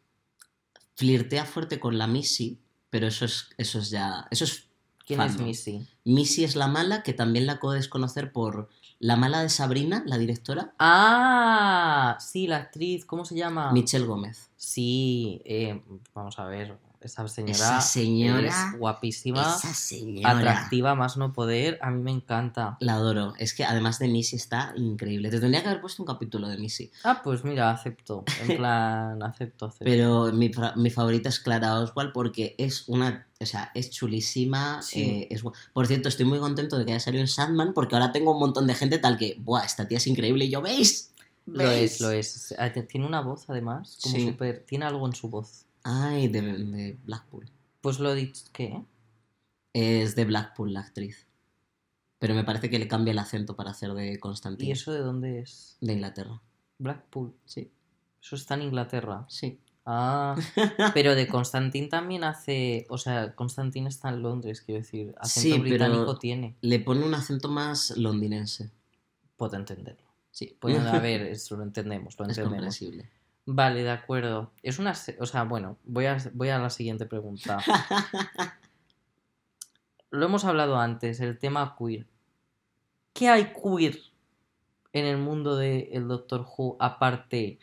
Flirtea 0.96 1.46
fuerte 1.46 1.80
con 1.80 1.98
la 1.98 2.08
Missy, 2.08 2.62
pero 2.90 3.08
eso 3.08 3.26
es, 3.26 3.50
eso 3.58 3.80
es 3.80 3.90
ya... 3.90 4.28
Eso 4.32 4.46
es... 4.46 4.69
¿Quién 5.10 5.22
es. 5.22 5.40
Missy? 5.40 5.88
Missy 6.06 6.44
es 6.44 6.56
la 6.56 6.68
mala, 6.68 7.02
que 7.02 7.14
también 7.14 7.48
la 7.48 7.60
puedes 7.60 7.88
conocer 7.88 8.32
por 8.32 8.70
la 9.00 9.16
mala 9.16 9.42
de 9.42 9.50
Sabrina, 9.50 10.04
la 10.06 10.18
directora, 10.20 10.74
Ah, 10.78 12.16
sí, 12.20 12.46
la 12.46 12.58
actriz, 12.58 13.06
¿cómo 13.06 13.26
se 13.26 13.36
llama? 13.36 13.72
Michelle 13.72 14.06
Gómez. 14.06 14.50
Sí, 14.56 15.42
eh, 15.46 15.82
vamos 16.14 16.38
a 16.38 16.46
ver, 16.46 16.78
esa 17.02 17.28
señora, 17.28 17.54
Esa 17.54 17.82
señora... 17.82 18.48
es 18.50 18.78
guapísima, 18.78 19.42
Esa 19.42 19.74
señora... 19.74 20.32
atractiva, 20.38 20.94
más 20.96 21.18
no 21.18 21.32
poder, 21.34 21.80
a 21.82 21.90
mí 21.92 22.04
me 22.04 22.12
encanta. 22.12 22.78
La 22.82 22.94
adoro. 22.96 23.34
Es 23.40 23.54
que 23.54 23.64
además 23.64 23.98
de 24.00 24.10
Missy 24.10 24.36
está 24.36 24.74
increíble. 24.76 25.30
Te 25.30 25.40
tendría 25.40 25.64
que 25.64 25.70
haber 25.70 25.82
puesto 25.82 26.04
un 26.04 26.08
capítulo 26.08 26.48
de 26.50 26.58
Missy. 26.58 26.92
Ah, 27.04 27.22
pues 27.24 27.44
mira, 27.44 27.72
acepto, 27.72 28.26
en 28.48 28.58
plan, 28.58 29.24
acepto, 29.24 29.68
acepto. 29.68 29.86
Pero 29.86 30.32
mi, 30.34 30.52
mi 30.76 30.90
favorita 30.92 31.30
es 31.30 31.40
Clara 31.40 31.80
Oswald 31.80 32.12
porque 32.12 32.54
es 32.58 32.84
una. 32.88 33.26
O 33.42 33.46
sea, 33.46 33.72
es 33.74 33.90
chulísima. 33.90 34.82
Sí. 34.82 35.02
eh, 35.02 35.28
es 35.32 35.44
Por 35.74 35.88
cierto, 35.88 36.10
estoy 36.10 36.26
muy 36.26 36.40
contento 36.40 36.78
de 36.78 36.86
que 36.86 36.92
haya 36.92 37.00
salido 37.00 37.22
en 37.22 37.28
Sandman 37.28 37.74
porque 37.74 37.96
ahora 37.96 38.12
tengo 38.12 38.34
un 38.34 38.40
montón 38.40 38.68
de 38.68 38.76
gente 38.76 38.98
tal 39.00 39.18
que. 39.18 39.38
¡Buah! 39.40 39.64
Esta 39.64 39.88
tía 39.88 39.98
es 39.98 40.08
increíble. 40.08 40.46
Y 40.46 40.50
yo, 40.50 40.62
¿veis? 40.62 41.14
Lo 41.46 41.70
es, 41.72 42.00
lo 42.02 42.12
es. 42.12 42.54
Tiene 42.90 43.08
una 43.08 43.22
voz, 43.22 43.50
además, 43.50 43.98
como 44.04 44.16
Sí. 44.16 44.28
súper, 44.28 44.66
tiene 44.68 44.86
algo 44.86 45.06
en 45.08 45.14
su 45.14 45.30
voz. 45.30 45.66
Ay, 45.84 46.28
de, 46.28 46.42
de 46.42 47.00
Blackpool. 47.06 47.50
Pues 47.82 48.00
lo 48.00 48.12
he 48.12 48.16
dicho, 48.16 48.44
¿qué? 48.52 48.84
Es 49.74 50.16
de 50.16 50.26
Blackpool 50.26 50.74
la 50.74 50.82
actriz. 50.82 51.26
Pero 52.20 52.36
me 52.36 52.44
parece 52.44 52.70
que 52.70 52.78
le 52.78 52.88
cambia 52.90 53.12
el 53.12 53.20
acento 53.20 53.56
para 53.56 53.72
hacer 53.72 53.94
de 53.94 54.14
¿Y 54.14 54.18
Constantine. 54.20 54.74
eso 54.74 54.92
de 54.92 55.00
dónde 55.00 55.40
es? 55.40 55.78
De 55.80 55.94
Inglaterra. 55.94 56.42
Blackpool. 56.78 57.34
Sí, 57.46 57.72
Eso 58.22 58.36
está 58.36 58.56
en 58.56 58.64
Inglaterra. 58.64 59.26
sí. 59.30 59.60
Ah, 59.86 60.36
pero 60.94 61.16
de 61.16 61.28
Constantine 61.28 61.88
también 61.88 62.24
hace. 62.24 62.86
O 62.90 62.98
sea, 62.98 63.34
Constantine 63.36 63.90
está 63.90 64.10
en 64.10 64.22
Londres, 64.22 64.62
quiero 64.62 64.82
decir. 64.82 65.16
Acento 65.20 65.56
Sí, 65.56 65.62
británico 65.62 66.02
pero- 66.06 66.20
tiene. 66.20 66.56
Le 66.62 66.80
pone 66.80 67.04
un 67.06 67.14
acento 67.14 67.48
más 67.50 67.98
londinense. 67.98 68.70
Puedo 69.38 69.56
entenderlo. 69.56 70.04
Sí, 70.32 70.56
Pues 70.60 70.78
a 70.86 71.00
ver, 71.00 71.22
eso 71.24 71.56
lo 71.58 71.64
entendemos, 71.64 72.18
lo 72.20 72.26
es 72.26 72.30
entendemos. 72.38 72.52
comprensible. 72.54 73.10
Vale, 73.46 73.82
de 73.84 73.90
acuerdo. 73.92 74.52
Es 74.62 74.78
una. 74.78 74.94
O 75.20 75.26
sea, 75.26 75.44
bueno, 75.44 75.78
voy 75.86 76.06
a, 76.06 76.18
voy 76.34 76.50
a 76.50 76.60
la 76.60 76.70
siguiente 76.70 77.06
pregunta. 77.08 77.58
Lo 80.12 80.26
hemos 80.26 80.44
hablado 80.46 80.80
antes, 80.80 81.20
el 81.20 81.38
tema 81.38 81.76
queer. 81.78 82.08
¿Qué 83.14 83.30
hay 83.30 83.54
queer 83.54 84.00
en 84.94 85.06
el 85.06 85.18
mundo 85.18 85.56
del 85.56 86.08
Doctor 86.08 86.48
Who 86.58 86.78
aparte 86.80 87.60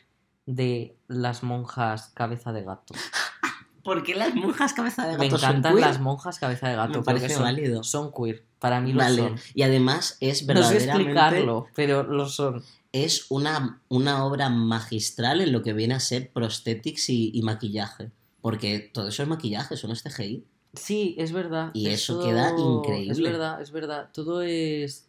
de 0.47 0.97
las 1.09 1.43
monjas 1.43 2.09
cabeza 2.15 2.53
de 2.53 2.63
gato? 2.65 2.95
¿Por 3.83 4.03
qué 4.03 4.17
las 4.17 4.35
monjas 4.35 4.73
cabeza 4.73 5.07
de 5.07 5.17
Me 5.17 5.25
gato 5.27 5.39
son 5.39 5.49
encantan 5.51 5.75
queer? 5.75 5.87
las 5.87 6.01
monjas 6.01 6.39
cabeza 6.41 6.69
de 6.69 6.75
gato. 6.77 6.99
Me 6.99 7.05
parece 7.05 7.31
son, 7.31 7.43
válido. 7.45 7.85
son 7.85 8.11
queer. 8.13 8.45
Para 8.59 8.81
mí 8.81 8.93
lo 8.93 8.99
Vale, 8.99 9.17
son. 9.23 9.37
y 9.55 9.63
además 9.63 10.17
es 10.21 10.43
No 10.43 10.47
sé 10.47 10.55
verdaderamente 10.55 10.95
explicarlo, 11.03 11.67
pero 11.77 12.03
lo 12.03 12.29
son. 12.29 12.65
es 12.91 13.27
una, 13.31 13.81
una 13.89 14.25
obra 14.25 14.49
magistral 14.49 15.41
en 15.41 15.53
lo 15.53 15.63
que 15.63 15.73
viene 15.73 15.95
a 15.95 16.01
ser 16.01 16.33
prosthetics 16.33 17.11
y, 17.11 17.31
y 17.33 17.43
maquillaje. 17.43 18.11
Porque 18.41 18.79
todo 18.93 19.09
eso 19.09 19.23
es 19.23 19.29
maquillaje, 19.29 19.75
eso 19.75 19.87
no 19.87 19.93
es 19.93 20.03
CGI. 20.03 20.45
Sí, 20.75 21.15
es 21.19 21.31
verdad. 21.33 21.71
Y 21.73 21.87
es 21.87 22.01
eso 22.03 22.21
queda 22.21 22.55
increíble. 22.59 23.13
Es 23.13 23.21
verdad, 23.21 23.61
es 23.63 23.71
verdad. 23.71 24.11
Todo 24.13 24.43
es. 24.43 25.09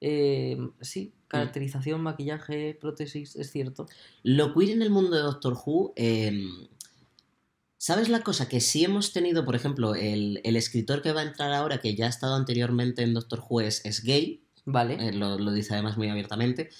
eh, 0.00 0.56
sí, 0.80 1.12
caracterización, 1.34 2.00
maquillaje, 2.00 2.76
prótesis, 2.80 3.36
es 3.36 3.50
cierto. 3.50 3.86
Lo 4.22 4.54
queer 4.54 4.70
en 4.70 4.82
el 4.82 4.90
mundo 4.90 5.16
de 5.16 5.22
Doctor 5.22 5.56
Who. 5.64 5.92
eh, 5.96 6.46
¿Sabes 7.76 8.08
la 8.08 8.20
cosa? 8.20 8.48
Que 8.48 8.60
sí 8.60 8.82
hemos 8.84 9.12
tenido, 9.12 9.44
por 9.44 9.54
ejemplo, 9.54 9.94
el, 9.94 10.40
el 10.44 10.56
escritor 10.56 11.02
que 11.02 11.12
va 11.12 11.20
a 11.20 11.24
entrar 11.24 11.52
ahora, 11.52 11.78
que 11.78 11.94
ya 11.94 12.06
ha 12.06 12.08
estado 12.08 12.34
anteriormente 12.34 13.02
en 13.02 13.12
Doctor 13.12 13.42
Who, 13.46 13.60
es, 13.60 13.84
es 13.84 14.02
gay. 14.02 14.40
Vale. 14.64 14.94
eh, 14.94 15.12
lo, 15.12 15.38
lo 15.38 15.52
dice 15.52 15.74
además 15.74 15.98
muy 15.98 16.08
abiertamente. 16.08 16.70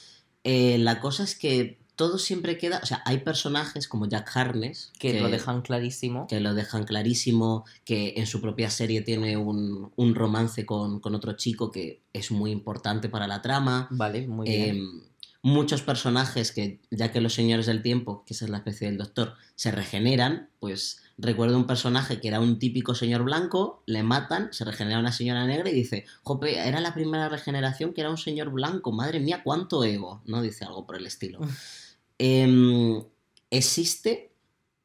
Eh, 0.45 0.79
la 0.79 1.01
cosa 1.01 1.25
es 1.25 1.39
que 1.39 1.79
todo 1.97 2.19
siempre 2.19 2.59
queda. 2.59 2.81
O 2.83 2.87
sea, 2.87 3.03
hay 3.05 3.19
personajes 3.19 3.89
como 3.89 4.07
Jack 4.07 4.31
Harness. 4.37 4.93
que, 4.99 5.21
lo 5.21 5.29
dejan 5.29 5.63
clarísimo. 5.63 6.27
que 6.27 6.41
lo 6.41 6.55
dejan 6.55 6.85
clarísimo, 6.85 7.65
que 7.85 8.15
en 8.17 8.27
su 8.27 8.41
propia 8.41 8.71
serie 8.71 9.03
tiene 9.03 9.37
un, 9.37 9.93
un 9.97 10.15
romance 10.15 10.67
con, 10.67 11.01
con 11.01 11.15
otro 11.15 11.35
chico 11.35 11.71
que 11.71 12.03
es 12.13 12.31
muy 12.31 12.51
importante 12.51 13.09
para 13.09 13.27
la 13.27 13.43
trama. 13.43 13.89
Vale, 13.91 14.27
muy 14.27 14.49
bien. 14.49 14.77
Eh, 14.77 15.15
muchos 15.45 15.83
personajes 15.83 16.53
que, 16.53 16.81
ya 16.91 17.13
que 17.13 17.21
los 17.21 17.35
señores 17.35 17.67
del 17.67 17.83
tiempo, 17.83 18.25
que 18.27 18.33
esa 18.33 18.47
es 18.47 18.51
la 18.51 18.57
especie 18.57 18.89
del 18.89 18.97
doctor, 18.97 19.35
se 19.55 19.71
regeneran, 19.71 20.49
pues 20.59 21.03
recuerdo 21.19 21.59
un 21.59 21.67
personaje 21.67 22.19
que 22.19 22.29
era 22.29 22.41
un 22.41 22.59
típico 22.59 22.95
señor 22.95 23.25
blanco, 23.25 23.83
le 23.85 24.03
matan, 24.03 24.49
se 24.53 24.65
regenera 24.65 24.99
una 24.99 25.13
señora 25.13 25.47
negra 25.47 25.69
y 25.69 25.75
dice, 25.75 26.07
jope, 26.23 26.59
era 26.67 26.81
la 26.81 26.95
primera 26.95 27.29
regeneración 27.29 27.93
que 27.93 28.01
era 28.01 28.11
un 28.11 28.17
señor 28.17 28.51
blanco, 28.51 28.91
madre 28.91 29.21
mía, 29.21 29.43
cuánto 29.45 29.85
ego, 29.85 30.23
¿no? 30.25 30.41
Dice 30.41 30.65
algo 30.65 30.87
por 30.87 30.97
el 30.97 31.07
estilo. 31.07 31.41
Em, 32.19 33.03
existe, 33.51 34.33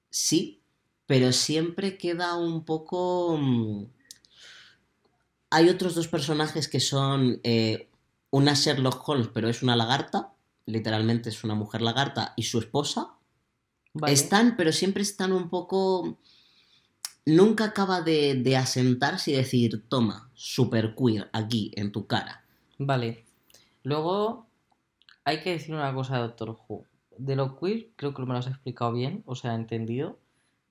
sí, 0.09 0.61
pero 1.05 1.31
siempre 1.31 1.97
queda 1.97 2.35
un 2.35 2.65
poco... 2.65 3.37
mm, 3.37 3.85
Hay 5.51 5.69
otros 5.69 5.95
dos 5.95 6.07
personajes 6.07 6.67
que 6.67 6.79
son 6.79 7.39
eh, 7.43 7.89
una 8.31 8.53
Sherlock 8.53 9.07
Holmes, 9.07 9.29
pero 9.33 9.49
es 9.49 9.63
una 9.63 9.75
lagarta, 9.75 10.33
literalmente 10.65 11.29
es 11.29 11.43
una 11.43 11.55
mujer 11.55 11.81
lagarta, 11.81 12.33
y 12.35 12.43
su 12.43 12.59
esposa. 12.59 13.15
Vale. 13.93 14.13
Están, 14.13 14.55
pero 14.57 14.71
siempre 14.71 15.01
están 15.03 15.31
un 15.33 15.49
poco... 15.49 16.19
Nunca 17.25 17.65
acaba 17.65 18.01
de, 18.01 18.35
de 18.35 18.57
asentarse 18.57 19.31
y 19.31 19.35
decir, 19.35 19.87
toma, 19.87 20.31
super 20.33 20.95
queer, 20.95 21.29
aquí, 21.33 21.71
en 21.75 21.91
tu 21.91 22.07
cara. 22.07 22.43
Vale. 22.79 23.25
Luego, 23.83 24.47
hay 25.23 25.41
que 25.41 25.51
decir 25.51 25.75
una 25.75 25.93
cosa 25.93 26.15
de 26.15 26.21
Doctor 26.21 26.57
Who. 26.67 26.88
De 27.19 27.35
lo 27.35 27.59
queer, 27.59 27.89
creo 27.95 28.13
que 28.13 28.21
me 28.23 28.33
lo 28.33 28.39
has 28.39 28.47
explicado 28.47 28.93
bien, 28.93 29.23
o 29.25 29.35
sea, 29.35 29.53
entendido. 29.55 30.17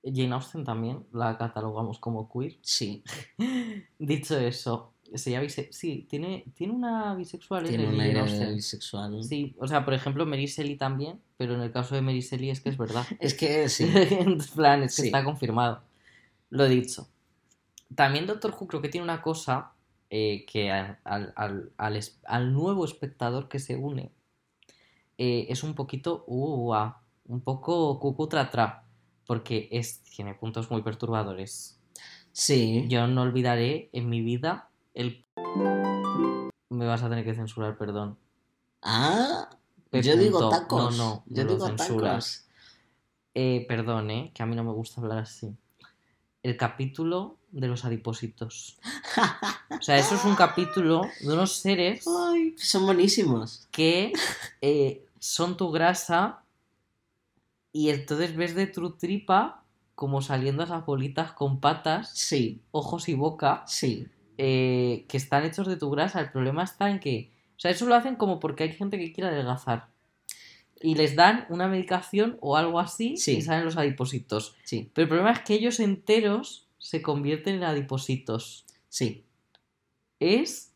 Jane 0.03 0.33
Austen 0.33 0.63
también 0.63 1.05
la 1.11 1.37
catalogamos 1.37 1.99
como 1.99 2.29
queer. 2.31 2.57
Sí, 2.61 3.03
Dicho 3.99 4.37
eso, 4.39 4.93
sería 5.13 5.47
sí, 5.49 6.07
tiene, 6.09 6.45
tiene 6.55 6.73
una 6.73 7.13
bisexual 7.15 7.63
en 7.65 7.69
tiene 7.69 7.83
el 7.83 7.89
un 7.89 8.27
Jane 8.27 8.53
bisexual. 8.53 9.23
Sí, 9.23 9.55
o 9.59 9.67
sea, 9.67 9.83
por 9.85 9.93
ejemplo, 9.93 10.25
Mary 10.25 10.45
Shelley 10.45 10.77
también, 10.77 11.19
pero 11.37 11.53
en 11.53 11.61
el 11.61 11.71
caso 11.71 11.95
de 11.95 12.01
Mary 12.01 12.21
Shelley 12.21 12.49
es 12.49 12.61
que 12.61 12.69
es 12.69 12.77
verdad. 12.77 13.05
Es 13.19 13.33
que 13.33 13.67
sí. 13.69 13.85
en 13.93 14.37
plan, 14.55 14.83
es 14.83 14.95
que 14.95 15.01
Sí. 15.03 15.07
está 15.09 15.23
confirmado. 15.23 15.81
Lo 16.49 16.65
he 16.65 16.69
dicho. 16.69 17.07
También 17.93 18.25
Doctor 18.25 18.55
Who 18.57 18.67
creo 18.67 18.81
que 18.81 18.89
tiene 18.89 19.03
una 19.03 19.21
cosa 19.21 19.73
eh, 20.09 20.45
que 20.47 20.71
al, 20.71 20.97
al- 21.03 21.33
al- 21.35 21.71
al 21.77 21.95
es- 21.97 22.19
al 22.25 22.53
nuevo 22.53 22.85
espectador 22.85 23.47
que 23.49 23.59
se 23.59 23.75
une 23.75 24.11
eh, 25.19 25.47
es 25.49 25.63
un 25.63 25.75
poquito 25.75 26.23
uh, 26.27 26.73
ah, 26.73 27.03
un 27.25 27.41
poco 27.41 27.99
cucutratra 27.99 28.85
porque 29.27 29.67
es, 29.69 30.01
tiene 30.01 30.33
puntos 30.33 30.71
muy 30.71 30.81
perturbadores. 30.81 31.77
Sí. 32.31 32.85
Yo 32.87 33.05
no 33.05 33.23
olvidaré 33.23 33.89
en 33.91 34.07
mi 34.07 34.21
vida 34.21 34.69
el... 34.93 35.25
Me 36.69 36.85
vas 36.85 37.03
a 37.03 37.09
tener 37.09 37.25
que 37.25 37.35
censurar, 37.35 37.77
perdón. 37.77 38.17
Ah, 38.81 39.49
yo 39.91 40.15
digo 40.15 40.49
tacos. 40.49 40.97
No, 40.97 41.03
no, 41.03 41.23
yo 41.27 41.43
digo 41.43 41.67
censuras. 41.67 42.47
tacos. 42.47 42.49
Eh, 43.35 43.65
perdón, 43.67 44.09
¿eh? 44.11 44.31
que 44.33 44.41
a 44.41 44.45
mí 44.45 44.55
no 44.55 44.63
me 44.63 44.71
gusta 44.71 45.01
hablar 45.01 45.19
así. 45.19 45.53
El 46.43 46.55
capítulo 46.55 47.39
de 47.51 47.67
los 47.67 47.83
adipósitos. 47.83 48.79
O 49.69 49.81
sea, 49.81 49.97
eso 49.97 50.15
es 50.15 50.25
un 50.25 50.35
capítulo 50.35 51.01
de 51.21 51.33
unos 51.33 51.53
seres 51.53 52.05
Ay, 52.31 52.55
son 52.57 52.85
buenísimos. 52.85 53.67
que 53.71 54.13
eh, 54.61 55.05
son 55.19 55.57
tu 55.57 55.71
grasa 55.71 56.43
y 57.71 57.89
entonces 57.89 58.35
ves 58.35 58.55
de 58.55 58.67
tu 58.67 58.91
tripa 58.97 59.63
como 59.95 60.21
saliendo 60.21 60.63
esas 60.63 60.85
bolitas 60.85 61.33
con 61.33 61.59
patas, 61.59 62.11
Sí, 62.17 62.61
ojos 62.71 63.09
y 63.09 63.13
boca 63.13 63.63
sí. 63.67 64.07
eh, 64.37 65.05
que 65.09 65.17
están 65.17 65.43
hechos 65.45 65.67
de 65.67 65.75
tu 65.77 65.89
grasa. 65.91 66.21
El 66.21 66.31
problema 66.31 66.63
está 66.63 66.89
en 66.89 66.99
que, 66.99 67.31
o 67.57 67.59
sea, 67.59 67.71
eso 67.71 67.85
lo 67.85 67.95
hacen 67.95 68.15
como 68.15 68.39
porque 68.39 68.63
hay 68.63 68.71
gente 68.71 68.97
que 68.97 69.11
quiere 69.11 69.29
adelgazar. 69.29 69.89
Y 70.81 70.95
les 70.95 71.15
dan 71.17 71.45
una 71.49 71.67
medicación 71.67 72.37
o 72.39 72.55
algo 72.55 72.79
así 72.79 73.17
Sí. 73.17 73.37
y 73.37 73.41
salen 73.41 73.65
los 73.65 73.75
adipósitos. 73.75 74.55
Sí, 74.63 74.89
Pero 74.93 75.03
el 75.03 75.09
problema 75.09 75.31
es 75.33 75.39
que 75.41 75.53
ellos 75.55 75.81
enteros 75.81 76.69
se 76.77 77.01
convierten 77.01 77.55
en 77.55 77.63
adipósitos. 77.65 78.65
sí. 78.87 79.25
Es 80.21 80.73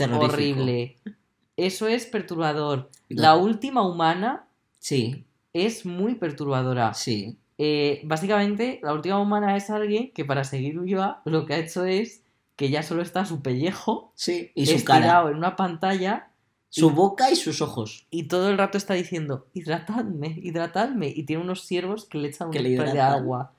horrible. 0.00 0.96
Eso 1.56 1.86
es 1.88 2.06
perturbador. 2.06 2.90
No. 3.10 3.22
La 3.22 3.36
última 3.36 3.86
humana 3.86 4.46
Sí, 4.78 5.24
es 5.52 5.84
muy 5.86 6.14
perturbadora. 6.16 6.94
sí. 6.94 7.36
Eh, 7.58 8.00
básicamente, 8.04 8.80
la 8.82 8.92
última 8.92 9.20
humana 9.20 9.56
es 9.56 9.70
alguien 9.70 10.10
que 10.12 10.24
para 10.24 10.42
seguir 10.42 10.80
viva 10.80 11.20
lo 11.26 11.46
que 11.46 11.54
ha 11.54 11.58
hecho 11.58 11.84
es 11.84 12.22
que 12.56 12.70
ya 12.70 12.82
solo 12.82 13.02
está 13.02 13.24
su 13.24 13.40
pellejo 13.40 14.12
Sí, 14.16 14.50
y 14.56 14.66
su 14.66 14.82
cara. 14.84 15.20
en 15.30 15.36
una 15.36 15.54
pantalla 15.54 16.30
Su 16.70 16.90
boca 16.90 17.30
y 17.30 17.36
sus 17.36 17.60
ojos. 17.62 18.06
y 18.10 18.24
todo 18.24 18.48
el 18.50 18.58
rato 18.58 18.78
está 18.78 18.94
diciendo 18.94 19.46
hidratadme, 19.52 20.40
hidratadme 20.42 21.08
y 21.14 21.22
tiene 21.24 21.42
unos 21.42 21.60
siervos 21.64 22.06
que 22.06 22.18
le 22.18 22.28
echan 22.28 22.48
un 22.48 22.54
le 22.54 22.70
de 22.70 23.00
agua 23.00 23.52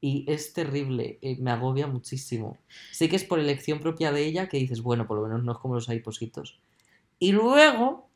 y 0.00 0.24
es 0.28 0.54
terrible, 0.54 1.18
eh, 1.20 1.36
me 1.40 1.50
agobia 1.50 1.86
muchísimo. 1.86 2.56
Sé 2.92 3.10
que 3.10 3.16
es 3.16 3.24
por 3.24 3.40
elección 3.40 3.80
propia 3.80 4.10
de 4.12 4.24
ella 4.24 4.48
que 4.48 4.56
dices, 4.56 4.80
bueno, 4.80 5.06
por 5.06 5.18
lo 5.18 5.24
menos 5.24 5.44
no 5.44 5.52
es 5.52 5.58
como 5.58 5.74
los 5.74 5.88
adipositos. 5.90 6.58
Y 7.20 7.30
luego, 7.32 8.08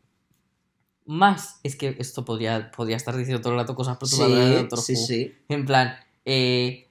más, 1.06 1.60
es 1.62 1.76
que 1.76 1.94
esto 1.98 2.24
podría, 2.24 2.70
podría 2.70 2.96
estar 2.96 3.14
diciendo 3.16 3.40
todo 3.42 3.52
el 3.52 3.58
rato 3.60 3.74
cosas 3.74 3.98
perturbadoras 3.98 4.48
de 4.48 4.54
Sí, 4.56 4.60
Doctor 4.62 4.78
sí, 4.80 4.92
Who. 4.94 5.06
sí. 5.06 5.34
En 5.48 5.66
plan, 5.66 5.94
eh, 6.24 6.88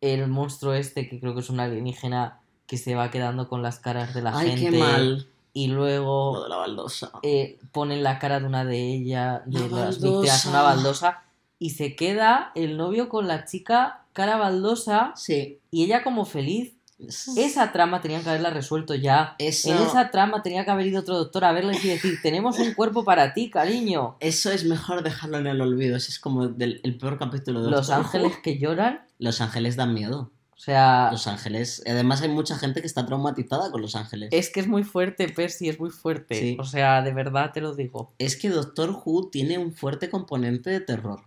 el 0.00 0.26
monstruo 0.28 0.74
este, 0.74 1.08
que 1.08 1.20
creo 1.20 1.34
que 1.34 1.40
es 1.40 1.50
un 1.50 1.60
alienígena 1.60 2.40
que 2.66 2.78
se 2.78 2.94
va 2.94 3.10
quedando 3.10 3.48
con 3.48 3.62
las 3.62 3.78
caras 3.78 4.14
de 4.14 4.22
la 4.22 4.36
Ay, 4.36 4.50
gente. 4.56 4.70
qué 4.70 4.78
mal. 4.78 5.28
Y 5.52 5.68
luego 5.68 6.32
Lo 6.34 6.42
de 6.44 6.48
la 6.48 6.56
baldosa. 6.56 7.12
eh, 7.22 7.58
ponen 7.70 8.02
la 8.02 8.18
cara 8.18 8.40
de 8.40 8.46
una 8.46 8.64
de 8.64 8.92
ellas, 8.94 9.42
de 9.44 9.68
La 9.68 9.84
las 9.84 10.00
víctimas, 10.02 10.46
una 10.46 10.62
baldosa, 10.62 11.22
y 11.60 11.70
se 11.70 11.94
queda 11.94 12.50
el 12.56 12.76
novio 12.76 13.08
con 13.08 13.28
la 13.28 13.44
chica 13.44 14.00
cara 14.14 14.36
baldosa 14.36 15.12
Sí. 15.16 15.60
y 15.70 15.84
ella 15.84 16.02
como 16.02 16.24
feliz. 16.24 16.72
Esa 16.98 17.72
trama 17.72 18.00
tenían 18.00 18.22
que 18.22 18.28
haberla 18.30 18.50
resuelto 18.50 18.94
ya. 18.94 19.34
Eso, 19.38 19.70
En 19.70 19.82
esa 19.82 20.10
trama 20.10 20.42
tenía 20.42 20.64
que 20.64 20.70
haber 20.70 20.86
ido 20.86 21.00
otro 21.00 21.16
doctor 21.16 21.44
a 21.44 21.52
verles 21.52 21.84
y 21.84 21.88
decir, 21.88 22.18
tenemos 22.22 22.58
un 22.58 22.74
cuerpo 22.74 23.04
para 23.04 23.34
ti, 23.34 23.50
cariño. 23.50 24.16
eso 24.20 24.50
es 24.52 24.64
mejor 24.64 25.02
dejarlo 25.02 25.38
en 25.38 25.46
el 25.46 25.60
olvido. 25.60 25.96
Ese 25.96 26.10
es 26.10 26.18
como 26.18 26.48
del- 26.48 26.80
el 26.84 26.96
peor 26.98 27.18
capítulo 27.18 27.62
de 27.62 27.70
Los 27.70 27.90
ángeles 27.90 28.32
que 28.42 28.58
lloran, 28.58 29.06
Los 29.18 29.40
ángeles 29.40 29.76
dan 29.76 29.92
miedo. 29.94 30.30
o 30.52 30.56
sea, 30.64 31.10
Los 31.10 31.26
ángeles. 31.26 31.82
Además, 31.86 32.22
hay 32.22 32.28
mucha 32.28 32.56
gente 32.56 32.80
que 32.80 32.86
está 32.86 33.04
traumatizada 33.04 33.70
con 33.70 33.82
los 33.82 33.96
ángeles. 33.96 34.30
es 34.32 34.50
que 34.50 34.60
es 34.60 34.68
muy 34.68 34.84
fuerte, 34.84 35.28
Percy, 35.28 35.68
es 35.68 35.78
muy 35.80 35.90
fuerte. 35.90 36.34
Sí. 36.38 36.56
O 36.60 36.64
sea, 36.64 37.02
de 37.02 37.12
verdad 37.12 37.50
te 37.52 37.60
lo 37.60 37.74
digo. 37.74 38.14
Es 38.18 38.36
que 38.36 38.48
Doctor 38.48 38.90
Who 39.04 39.28
tiene 39.30 39.58
un 39.58 39.72
fuerte 39.72 40.08
componente 40.08 40.70
de 40.70 40.80
terror. 40.80 41.20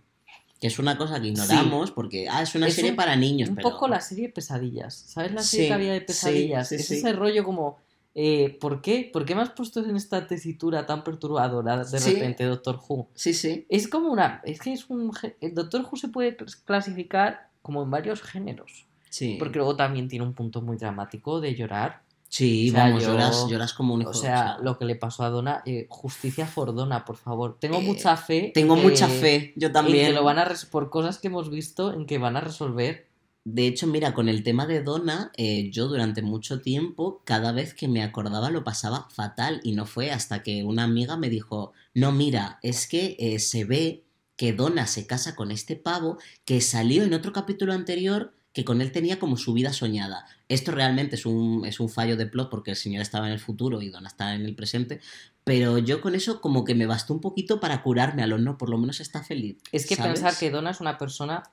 Que 0.60 0.66
es 0.66 0.78
una 0.78 0.96
cosa 0.98 1.20
que 1.20 1.28
ignoramos 1.28 1.90
porque, 1.92 2.28
ah, 2.28 2.42
es 2.42 2.54
una 2.54 2.66
Es 2.66 2.74
serie 2.74 2.90
un- 2.90 2.96
para 2.96 3.14
niños, 3.16 3.48
Un 3.50 3.54
pero... 3.56 3.70
poco 3.70 3.86
la 3.88 4.00
serie 4.00 4.26
de 4.28 4.32
pesadillas. 4.32 4.94
¿Sabes 4.94 5.32
la 5.32 5.42
serie 5.42 5.64
Sí, 5.66 5.68
que 5.68 5.74
había 5.74 5.92
de 5.92 6.00
pesadillas? 6.00 6.68
sí, 6.68 6.74
es 6.76 6.90
ese 6.90 7.12
rollo 7.12 7.44
como. 7.44 7.78
eh, 8.20 8.56
¿Por 8.60 8.80
qué? 8.82 9.08
¿Por 9.12 9.24
qué 9.24 9.36
me 9.36 9.42
has 9.42 9.50
puesto 9.50 9.78
en 9.84 9.94
esta 9.94 10.26
tesitura 10.26 10.84
tan 10.86 11.04
perturbadora 11.04 11.84
de 11.84 11.98
repente, 12.00 12.42
Doctor 12.44 12.80
Who? 12.88 13.08
Sí, 13.14 13.32
sí. 13.32 13.64
Es 13.68 13.86
como 13.86 14.10
una. 14.10 14.40
Es 14.44 14.58
que 14.60 14.72
es 14.72 14.90
un. 14.90 15.12
El 15.40 15.54
Doctor 15.54 15.82
Who 15.88 15.96
se 15.96 16.08
puede 16.08 16.36
clas- 16.36 16.56
clasificar 16.64 17.50
como 17.62 17.82
en 17.82 17.90
varios 17.90 18.22
géneros. 18.22 18.86
Sí, 19.10 19.36
Porque 19.38 19.58
luego 19.58 19.76
también 19.76 20.08
tiene 20.08 20.24
un 20.24 20.34
punto 20.34 20.60
muy 20.62 20.76
dramático 20.76 21.40
de 21.40 21.54
llorar. 21.54 22.02
Sí 22.28 22.68
o 22.68 22.72
sea, 22.72 22.84
vamos, 22.84 23.02
yo- 23.02 23.08
lloras, 23.12 23.46
lloras 23.48 23.72
como 23.72 23.94
un 23.94 24.02
hijo. 24.02 24.10
O 24.10 24.14
sea, 24.14 24.58
lo 24.62 24.78
que 24.78 24.84
le 24.84 24.96
pasó 24.96 25.24
a 25.24 25.30
Donna, 25.30 25.62
eh, 25.66 25.86
justicia 25.88 26.46
for 26.46 26.74
Donna, 26.74 27.04
por 27.04 27.16
favor. 27.16 27.56
Tengo 27.60 27.78
Eh, 27.78 27.82
mucha 27.82 28.16
fe. 28.16 28.52
Tengo 28.54 28.76
en 28.76 28.82
mucha 28.82 29.08
fe, 29.08 29.52
yo 29.56 29.68
En 29.68 29.72
también. 29.72 30.06
que 30.08 30.12
lo 30.12 30.24
van 30.24 30.38
a 30.38 30.48
por 30.70 30.90
cosas 30.90 31.18
que 31.18 31.28
hemos 31.28 31.50
visto, 31.50 31.92
en 31.92 32.06
que 32.06 32.18
van 32.18 32.36
a 32.36 32.40
resolver. 32.40 33.08
De 33.44 33.66
hecho, 33.66 33.86
mira, 33.86 34.12
con 34.12 34.28
el 34.28 34.42
tema 34.42 34.66
de 34.66 34.82
Donna, 34.82 35.32
eh, 35.38 35.70
yo 35.70 35.88
durante 35.88 36.20
mucho 36.20 36.60
tiempo, 36.60 37.22
cada 37.24 37.52
vez 37.52 37.72
que 37.72 37.88
me 37.88 38.02
acordaba 38.02 38.50
lo 38.50 38.62
pasaba 38.62 39.08
fatal 39.10 39.60
y 39.64 39.72
no 39.72 39.86
fue 39.86 40.10
hasta 40.10 40.42
que 40.42 40.64
una 40.64 40.84
amiga 40.84 41.16
me 41.16 41.30
dijo, 41.30 41.72
no, 41.94 42.12
mira, 42.12 42.58
es 42.62 42.86
que 42.86 43.16
eh, 43.18 43.38
se 43.38 43.64
ve 43.64 44.04
que 44.36 44.52
Donna 44.52 44.86
se 44.86 45.06
casa 45.06 45.34
con 45.34 45.50
este 45.50 45.76
pavo 45.76 46.18
que 46.44 46.60
salió 46.60 47.04
en 47.04 47.14
otro 47.14 47.32
capítulo 47.32 47.72
anterior 47.72 48.34
que 48.58 48.64
con 48.64 48.80
él 48.80 48.90
tenía 48.90 49.20
como 49.20 49.36
su 49.36 49.52
vida 49.52 49.72
soñada. 49.72 50.26
Esto 50.48 50.72
realmente 50.72 51.14
es 51.14 51.26
un, 51.26 51.64
es 51.64 51.78
un 51.78 51.88
fallo 51.88 52.16
de 52.16 52.26
plot 52.26 52.50
porque 52.50 52.72
el 52.72 52.76
señor 52.76 53.02
estaba 53.02 53.28
en 53.28 53.32
el 53.32 53.38
futuro 53.38 53.80
y 53.82 53.88
Donna 53.88 54.08
está 54.08 54.34
en 54.34 54.44
el 54.44 54.56
presente, 54.56 55.00
pero 55.44 55.78
yo 55.78 56.00
con 56.00 56.16
eso 56.16 56.40
como 56.40 56.64
que 56.64 56.74
me 56.74 56.84
bastó 56.84 57.14
un 57.14 57.20
poquito 57.20 57.60
para 57.60 57.84
curarme 57.84 58.24
a 58.24 58.26
lo 58.26 58.36
no, 58.36 58.58
por 58.58 58.68
lo 58.68 58.76
menos 58.76 58.98
está 58.98 59.22
feliz. 59.22 59.58
Es 59.70 59.86
que 59.86 59.94
¿sabes? 59.94 60.14
pensar 60.14 60.36
que 60.36 60.50
Donna 60.50 60.70
es 60.72 60.80
una 60.80 60.98
persona 60.98 61.44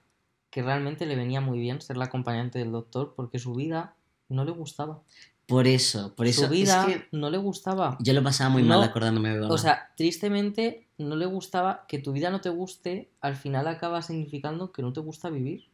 que 0.50 0.64
realmente 0.64 1.06
le 1.06 1.16
venía 1.16 1.42
muy 1.42 1.60
bien 1.60 1.80
ser 1.80 1.96
la 1.96 2.06
acompañante 2.06 2.58
del 2.58 2.72
doctor 2.72 3.14
porque 3.16 3.38
su 3.38 3.54
vida 3.54 3.94
no 4.28 4.44
le 4.44 4.50
gustaba. 4.50 5.04
Por 5.46 5.68
eso, 5.68 6.16
por 6.16 6.26
eso 6.26 6.46
su 6.46 6.50
vida 6.50 6.88
es 6.90 6.96
que 6.96 7.08
no 7.12 7.30
le 7.30 7.38
gustaba. 7.38 8.00
yo 8.02 8.14
lo 8.14 8.24
pasaba 8.24 8.50
muy 8.50 8.64
No, 8.64 8.70
mal 8.70 8.84
acordándome 8.84 9.30
de 9.30 9.38
Donna. 9.38 9.54
O 9.54 9.60
sea, 9.60 9.92
tristemente 9.96 10.88
no 10.98 11.16
le 11.16 11.28
gustaba 11.28 11.86
que 11.88 12.00
tu 12.00 12.14
vida 12.14 12.32
no 12.32 12.42
te 12.42 12.50
guste, 12.50 13.12
al 13.22 13.36
final 13.36 13.68
acaba 13.68 14.02
significando 14.02 14.72
que 14.72 14.82
no 14.82 14.92
te 14.92 15.02
gusta 15.02 15.30
vivir. 15.30 15.70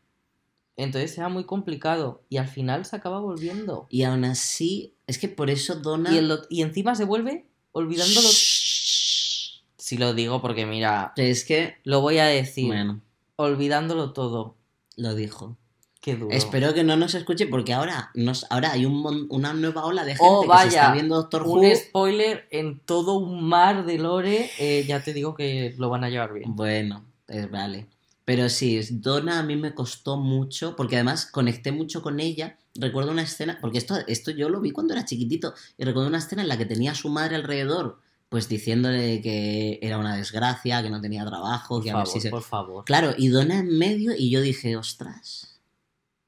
Entonces 0.78 1.18
era 1.18 1.30
muy 1.30 1.44
complicado 1.46 2.24
y 2.30 2.38
al 2.38 2.48
final 2.48 2.86
se 2.86 2.96
acaba 2.96 3.20
volviendo. 3.20 3.88
Y 3.90 4.04
aún 4.04 4.24
así, 4.26 4.96
es 5.08 5.18
que 5.20 5.28
por 5.28 5.50
eso 5.50 5.76
Donna. 5.76 6.12
Y, 6.14 6.18
el 6.18 6.40
y 6.50 6.62
encima 6.64 6.96
se 6.96 7.06
vuelve 7.06 7.48
olvidándolo. 7.74 8.28
Shhh. 8.28 9.64
Si 9.78 9.98
lo 9.98 10.14
digo 10.14 10.42
porque 10.42 10.66
mira, 10.66 11.14
Es 11.18 11.44
que. 11.46 11.76
lo 11.84 12.02
voy 12.02 12.18
a 12.20 12.26
decir. 12.26 12.68
Bueno, 12.68 13.02
Olvidándolo 13.36 14.14
todo. 14.14 14.56
lo 14.96 15.16
dijo. 15.16 15.58
Qué 16.00 16.16
duro. 16.16 16.36
Espero 16.36 16.74
que 16.74 16.84
no 16.84 16.96
nos 16.98 17.14
escuche 17.14 17.46
porque 17.46 17.74
ahora, 17.74 18.10
nos, 18.16 18.48
ahora 18.50 18.72
hay 18.72 18.86
un, 18.88 19.02
mon- 19.02 19.28
una 19.30 19.54
nueva 19.54 19.86
ola 19.86 20.04
de 20.04 20.14
gente 20.16 20.26
Oh, 20.28 20.42
que 20.42 20.46
se 20.48 20.50
vaya, 20.50 20.68
está 20.70 20.94
viendo 20.94 21.16
Doctor 21.16 21.44
Who. 21.44 21.60
Un 21.60 21.76
spoiler 21.76 22.48
en 22.50 22.80
todo 22.80 23.16
un 23.20 23.44
mar 23.48 23.86
de 23.86 24.00
lore. 24.00 24.50
eh, 24.58 24.84
ya 24.88 25.04
te 25.04 25.14
digo 25.14 25.36
que 25.36 25.76
lo 25.78 25.90
van 25.90 26.04
a 26.04 26.10
llevar 26.10 26.34
bien. 26.34 26.56
Bueno, 26.56 27.06
es 27.28 27.52
vale. 27.52 27.88
Pero 28.34 28.48
sí, 28.48 28.80
Donna 28.92 29.40
a 29.40 29.44
mí 29.44 29.58
me 29.58 29.74
costó 29.76 30.16
mucho, 30.16 30.74
porque 30.78 30.96
además 30.96 31.26
conecté 31.26 31.74
mucho 31.74 32.02
con 32.02 32.22
ella. 32.22 32.58
Recuerdo 32.76 33.12
una 33.12 33.24
escena, 33.24 33.58
porque 33.60 33.78
esto, 33.78 33.96
esto 34.08 34.32
yo 34.32 34.48
lo 34.48 34.62
vi 34.62 34.72
cuando 34.72 34.94
era 34.94 35.04
chiquitito, 35.04 35.54
y 35.78 35.84
recuerdo 35.84 36.08
una 36.08 36.20
escena 36.20 36.42
en 36.42 36.48
la 36.48 36.58
que 36.58 36.66
tenía 36.66 36.92
a 36.92 36.96
su 36.96 37.10
madre 37.10 37.36
alrededor, 37.36 38.00
pues 38.30 38.48
diciéndole 38.48 39.22
que 39.22 39.80
era 39.82 39.98
una 39.98 40.16
desgracia, 40.16 40.82
que 40.82 40.90
no 40.90 41.02
tenía 41.02 41.26
trabajo, 41.26 41.76
Por 41.76 41.84
que 41.84 41.92
a 41.92 41.98
ver 41.98 42.06
favor, 42.06 42.14
si 42.14 42.22
se... 42.22 42.30
por 42.30 42.42
favor. 42.44 42.86
Claro, 42.86 43.14
y 43.18 43.28
Donna 43.28 43.60
en 43.60 43.78
medio, 43.78 44.14
y 44.18 44.30
yo 44.30 44.40
dije, 44.40 44.78
ostras. 44.78 45.60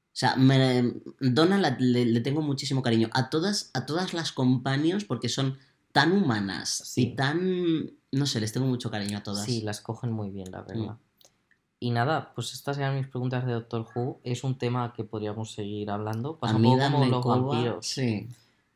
O 0.08 0.16
sea, 0.16 0.36
me, 0.36 0.92
Donna 1.20 1.56
la- 1.56 1.76
le, 1.80 2.04
le 2.04 2.20
tengo 2.20 2.42
muchísimo 2.42 2.82
cariño. 2.82 3.08
A 3.14 3.30
todas, 3.30 3.70
a 3.72 3.86
todas 3.86 4.12
las 4.12 4.30
compañíos, 4.32 5.06
porque 5.06 5.30
son 5.30 5.56
tan 5.92 6.12
humanas 6.12 6.82
Sí. 6.84 7.00
y 7.02 7.16
tan. 7.16 7.92
No 8.12 8.26
sé, 8.26 8.40
les 8.40 8.52
tengo 8.52 8.66
mucho 8.66 8.90
cariño 8.90 9.16
a 9.18 9.22
todas. 9.22 9.46
Sí, 9.46 9.62
las 9.62 9.80
cogen 9.80 10.12
muy 10.12 10.28
bien, 10.30 10.50
la 10.52 10.60
verdad. 10.60 10.74
Mm. 10.76 10.98
Y 11.80 11.90
nada, 11.90 12.32
pues 12.34 12.52
estas 12.54 12.78
eran 12.78 12.96
mis 12.96 13.06
preguntas 13.08 13.44
de 13.44 13.52
Doctor 13.52 13.86
Who. 13.94 14.20
Es 14.24 14.42
un 14.44 14.56
tema 14.56 14.92
que 14.94 15.04
podríamos 15.04 15.52
seguir 15.52 15.90
hablando. 15.90 16.36
Pasa 16.38 16.56
un 16.56 16.62
poco 16.62 16.78
como 16.90 17.04
los 17.06 17.22
coba, 17.22 17.36
vampiros. 17.38 17.86
Sí. 17.86 18.28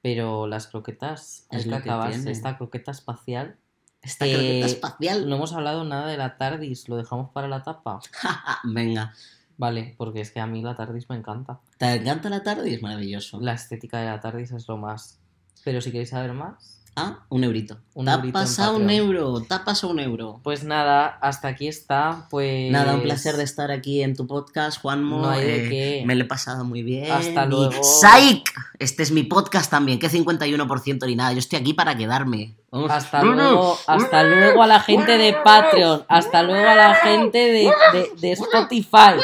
Pero 0.03 0.47
las 0.47 0.67
croquetas, 0.67 1.47
hay 1.51 1.59
Es 1.59 1.65
que 1.65 1.71
lo 1.71 1.77
que 1.77 1.83
acabarse. 1.91 2.17
tiene. 2.19 2.31
Esta 2.33 2.57
croqueta 2.59 2.91
espacial. 2.91 3.57
Esta 4.03 4.27
Eh, 4.27 4.33
croqueta 4.35 4.67
espacial. 4.67 5.29
No 5.29 5.37
hemos 5.37 5.53
hablado 5.55 5.85
nada 5.85 6.07
de 6.07 6.17
la 6.17 6.37
TARDIS. 6.37 6.89
¿Lo 6.89 6.97
dejamos 6.97 7.31
para 7.31 7.49
la 7.49 7.63
tapa? 7.63 8.01
Venga. 8.65 9.15
Vale, 9.57 9.95
porque 9.99 10.21
es 10.21 10.31
que 10.31 10.39
a 10.41 10.47
mí 10.47 10.63
la 10.63 10.75
TARDIS 10.77 11.09
me 11.11 11.17
encanta. 11.17 11.59
¿Te 11.79 11.93
encanta 11.95 12.29
la 12.31 12.43
tarde? 12.43 12.73
Es 12.75 12.83
maravilloso. 12.83 13.41
La 13.41 13.55
estética 13.55 13.99
de 13.99 14.07
la 14.07 14.21
TARDIS 14.21 14.53
es 14.53 14.69
lo 14.69 14.77
más. 14.77 15.19
Pero 15.65 15.81
si 15.81 15.91
queréis 15.91 16.11
saber 16.11 16.33
más, 16.33 16.78
Ah, 16.99 17.19
un 17.29 17.45
eurito. 17.45 17.79
Un 17.95 18.05
te 18.05 18.11
ha 18.11 18.15
eurito 18.15 18.39
en 18.39 18.45
pasado 18.45 18.77
un 18.77 18.91
euro. 18.91 19.41
Te 19.41 19.55
ha 19.55 19.65
pasado 19.65 19.93
un 19.93 19.99
euro. 20.01 20.41
pues 20.43 20.65
nada, 20.65 21.07
hasta 21.21 21.49
aquí 21.49 21.67
está. 21.69 22.27
Pues. 22.31 22.71
Nada, 22.71 22.95
un 22.95 23.03
placer 23.03 23.37
de 23.37 23.45
estar 23.45 23.71
aquí 23.71 24.03
en 24.03 24.15
tu 24.17 24.27
podcast, 24.27 24.81
Juanmo. 24.81 25.23
No 25.23 25.31
hay 25.31 25.45
de 25.45 25.67
Eh, 25.67 25.69
qué. 25.69 26.03
Me 26.07 26.15
lo 26.15 26.25
he 26.25 26.27
pasado 26.27 26.65
muy 26.65 26.83
bien. 26.83 27.11
Hasta 27.11 27.45
Y 27.45 27.49
luego. 27.49 27.83
¡Psych! 27.83 28.49
Este 28.79 29.03
es 29.03 29.11
mi 29.11 29.23
podcast 29.25 29.71
también. 29.71 29.99
Que 29.99 30.09
51% 30.09 31.07
ni 31.07 31.17
nada. 31.17 31.33
Yo 31.33 31.39
estoy 31.41 31.59
aquí 31.59 31.75
para 31.75 31.97
quedarme. 31.97 32.55
Vamos. 32.71 32.91
Hasta 32.91 33.23
luego, 33.23 33.79
hasta 33.87 34.23
luego 34.25 34.63
a 34.63 34.67
la 34.67 34.81
gente 34.81 35.17
de 35.17 35.33
Patreon, 35.43 36.05
hasta 36.07 36.43
luego 36.43 36.69
a 36.69 36.75
la 36.75 36.95
gente 36.97 37.39
de, 37.39 37.73
de- 37.93 38.13
de 38.21 38.33
Spotify. 38.33 39.17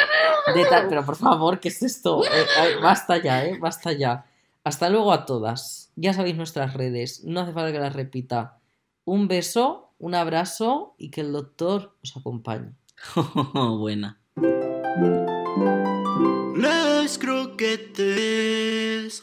de 0.54 0.66
pero 0.88 1.04
por 1.04 1.16
favor, 1.16 1.60
¿qué 1.60 1.68
es 1.68 1.82
esto? 1.82 2.24
Eh, 2.24 2.28
eh, 2.30 2.76
basta 2.82 3.18
ya, 3.22 3.44
¿eh? 3.44 3.58
Basta 3.60 3.92
ya. 3.92 4.24
Hasta 4.64 4.88
luego 4.88 5.12
a 5.12 5.26
todas. 5.26 5.83
Ya 5.96 6.12
sabéis 6.12 6.36
nuestras 6.36 6.74
redes, 6.74 7.22
no 7.24 7.40
hace 7.40 7.52
falta 7.52 7.72
que 7.72 7.78
las 7.78 7.94
repita. 7.94 8.58
Un 9.04 9.28
beso, 9.28 9.92
un 9.98 10.14
abrazo 10.14 10.94
y 10.98 11.10
que 11.10 11.20
el 11.20 11.32
doctor 11.32 11.96
os 12.02 12.16
acompañe. 12.16 12.72
Buena. 13.54 14.20
Croquetes. 17.18 19.22